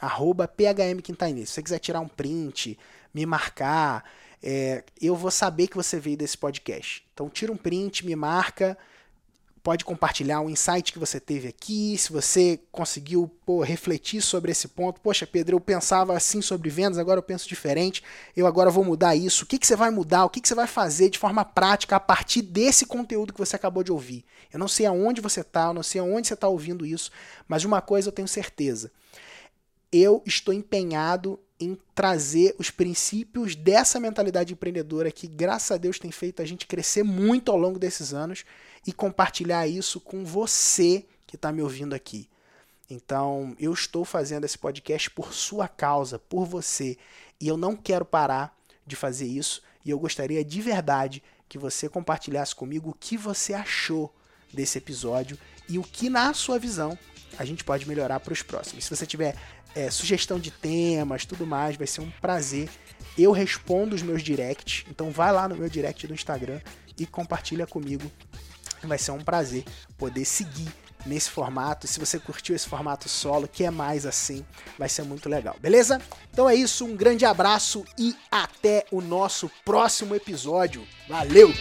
arroba. 0.00 0.50
Se 0.56 1.46
você 1.46 1.62
quiser 1.62 1.78
tirar 1.80 2.00
um 2.00 2.08
print, 2.08 2.78
me 3.12 3.26
marcar, 3.26 4.04
é, 4.42 4.82
eu 5.00 5.14
vou 5.14 5.30
saber 5.30 5.68
que 5.68 5.76
você 5.76 6.00
veio 6.00 6.16
desse 6.16 6.36
podcast. 6.36 7.04
Então 7.14 7.30
tira 7.30 7.52
um 7.52 7.56
print, 7.56 8.04
me 8.04 8.16
marca, 8.16 8.76
pode 9.62 9.84
compartilhar 9.84 10.40
um 10.40 10.50
insight 10.50 10.92
que 10.92 10.98
você 10.98 11.20
teve 11.20 11.46
aqui, 11.46 11.96
se 11.96 12.12
você 12.12 12.58
conseguiu 12.72 13.30
pô, 13.46 13.62
refletir 13.62 14.20
sobre 14.20 14.50
esse 14.50 14.66
ponto. 14.66 15.00
Poxa, 15.00 15.26
Pedro, 15.26 15.56
eu 15.56 15.60
pensava 15.60 16.16
assim 16.16 16.42
sobre 16.42 16.68
vendas, 16.68 16.98
agora 16.98 17.18
eu 17.18 17.22
penso 17.22 17.48
diferente, 17.48 18.02
eu 18.36 18.46
agora 18.46 18.70
vou 18.70 18.84
mudar 18.84 19.14
isso. 19.14 19.44
O 19.44 19.46
que, 19.46 19.58
que 19.58 19.66
você 19.66 19.76
vai 19.76 19.90
mudar? 19.90 20.24
O 20.24 20.30
que, 20.30 20.40
que 20.40 20.48
você 20.48 20.54
vai 20.54 20.66
fazer 20.66 21.08
de 21.08 21.18
forma 21.18 21.44
prática 21.44 21.94
a 21.94 22.00
partir 22.00 22.42
desse 22.42 22.84
conteúdo 22.84 23.32
que 23.32 23.38
você 23.38 23.54
acabou 23.54 23.84
de 23.84 23.92
ouvir? 23.92 24.24
Eu 24.52 24.58
não 24.58 24.68
sei 24.68 24.86
aonde 24.86 25.20
você 25.20 25.40
está, 25.40 25.66
eu 25.66 25.74
não 25.74 25.82
sei 25.82 26.00
aonde 26.00 26.26
você 26.26 26.34
está 26.34 26.48
ouvindo 26.48 26.84
isso, 26.84 27.12
mas 27.46 27.64
uma 27.64 27.80
coisa 27.80 28.08
eu 28.08 28.12
tenho 28.12 28.28
certeza. 28.28 28.90
Eu 29.92 30.22
estou 30.26 30.52
empenhado 30.52 31.38
em 31.62 31.78
trazer 31.94 32.54
os 32.58 32.70
princípios 32.70 33.54
dessa 33.54 34.00
mentalidade 34.00 34.52
empreendedora 34.52 35.10
que, 35.10 35.26
graças 35.26 35.70
a 35.70 35.76
Deus, 35.76 35.98
tem 35.98 36.10
feito 36.10 36.42
a 36.42 36.44
gente 36.44 36.66
crescer 36.66 37.02
muito 37.02 37.50
ao 37.50 37.58
longo 37.58 37.78
desses 37.78 38.12
anos 38.12 38.44
e 38.86 38.92
compartilhar 38.92 39.66
isso 39.66 40.00
com 40.00 40.24
você 40.24 41.04
que 41.26 41.36
está 41.36 41.52
me 41.52 41.62
ouvindo 41.62 41.94
aqui. 41.94 42.28
Então, 42.90 43.56
eu 43.58 43.72
estou 43.72 44.04
fazendo 44.04 44.44
esse 44.44 44.58
podcast 44.58 45.10
por 45.10 45.32
sua 45.32 45.66
causa, 45.66 46.18
por 46.18 46.44
você, 46.44 46.98
e 47.40 47.48
eu 47.48 47.56
não 47.56 47.74
quero 47.74 48.04
parar 48.04 48.54
de 48.86 48.96
fazer 48.96 49.26
isso, 49.26 49.62
e 49.84 49.90
eu 49.90 49.98
gostaria 49.98 50.44
de 50.44 50.60
verdade 50.60 51.22
que 51.48 51.58
você 51.58 51.88
compartilhasse 51.88 52.54
comigo 52.54 52.90
o 52.90 52.94
que 52.94 53.16
você 53.16 53.54
achou 53.54 54.12
desse 54.52 54.78
episódio 54.78 55.38
e 55.68 55.78
o 55.78 55.82
que, 55.82 56.10
na 56.10 56.34
sua 56.34 56.58
visão, 56.58 56.98
a 57.38 57.44
gente 57.44 57.64
pode 57.64 57.88
melhorar 57.88 58.20
para 58.20 58.32
os 58.32 58.42
próximos. 58.42 58.84
Se 58.84 58.94
você 58.94 59.06
tiver 59.06 59.36
é, 59.74 59.90
sugestão 59.90 60.38
de 60.38 60.50
temas, 60.50 61.24
tudo 61.24 61.46
mais, 61.46 61.76
vai 61.76 61.86
ser 61.86 62.00
um 62.00 62.10
prazer. 62.20 62.68
Eu 63.16 63.32
respondo 63.32 63.94
os 63.94 64.02
meus 64.02 64.22
directs, 64.22 64.84
então 64.90 65.10
vai 65.10 65.32
lá 65.32 65.48
no 65.48 65.56
meu 65.56 65.68
direct 65.68 66.06
do 66.06 66.14
Instagram 66.14 66.60
e 66.98 67.06
compartilha 67.06 67.66
comigo. 67.66 68.10
Vai 68.82 68.98
ser 68.98 69.12
um 69.12 69.22
prazer 69.22 69.64
poder 69.96 70.24
seguir 70.24 70.68
nesse 71.06 71.30
formato. 71.30 71.86
Se 71.86 72.00
você 72.00 72.18
curtiu 72.18 72.54
esse 72.54 72.68
formato 72.68 73.08
solo, 73.08 73.48
que 73.48 73.64
é 73.64 73.70
mais 73.70 74.06
assim, 74.06 74.44
vai 74.78 74.88
ser 74.88 75.02
muito 75.02 75.28
legal, 75.28 75.56
beleza? 75.60 76.00
Então 76.32 76.48
é 76.48 76.54
isso, 76.54 76.84
um 76.84 76.96
grande 76.96 77.24
abraço 77.24 77.84
e 77.98 78.16
até 78.30 78.86
o 78.90 79.00
nosso 79.00 79.50
próximo 79.64 80.14
episódio. 80.14 80.86
Valeu! 81.08 81.52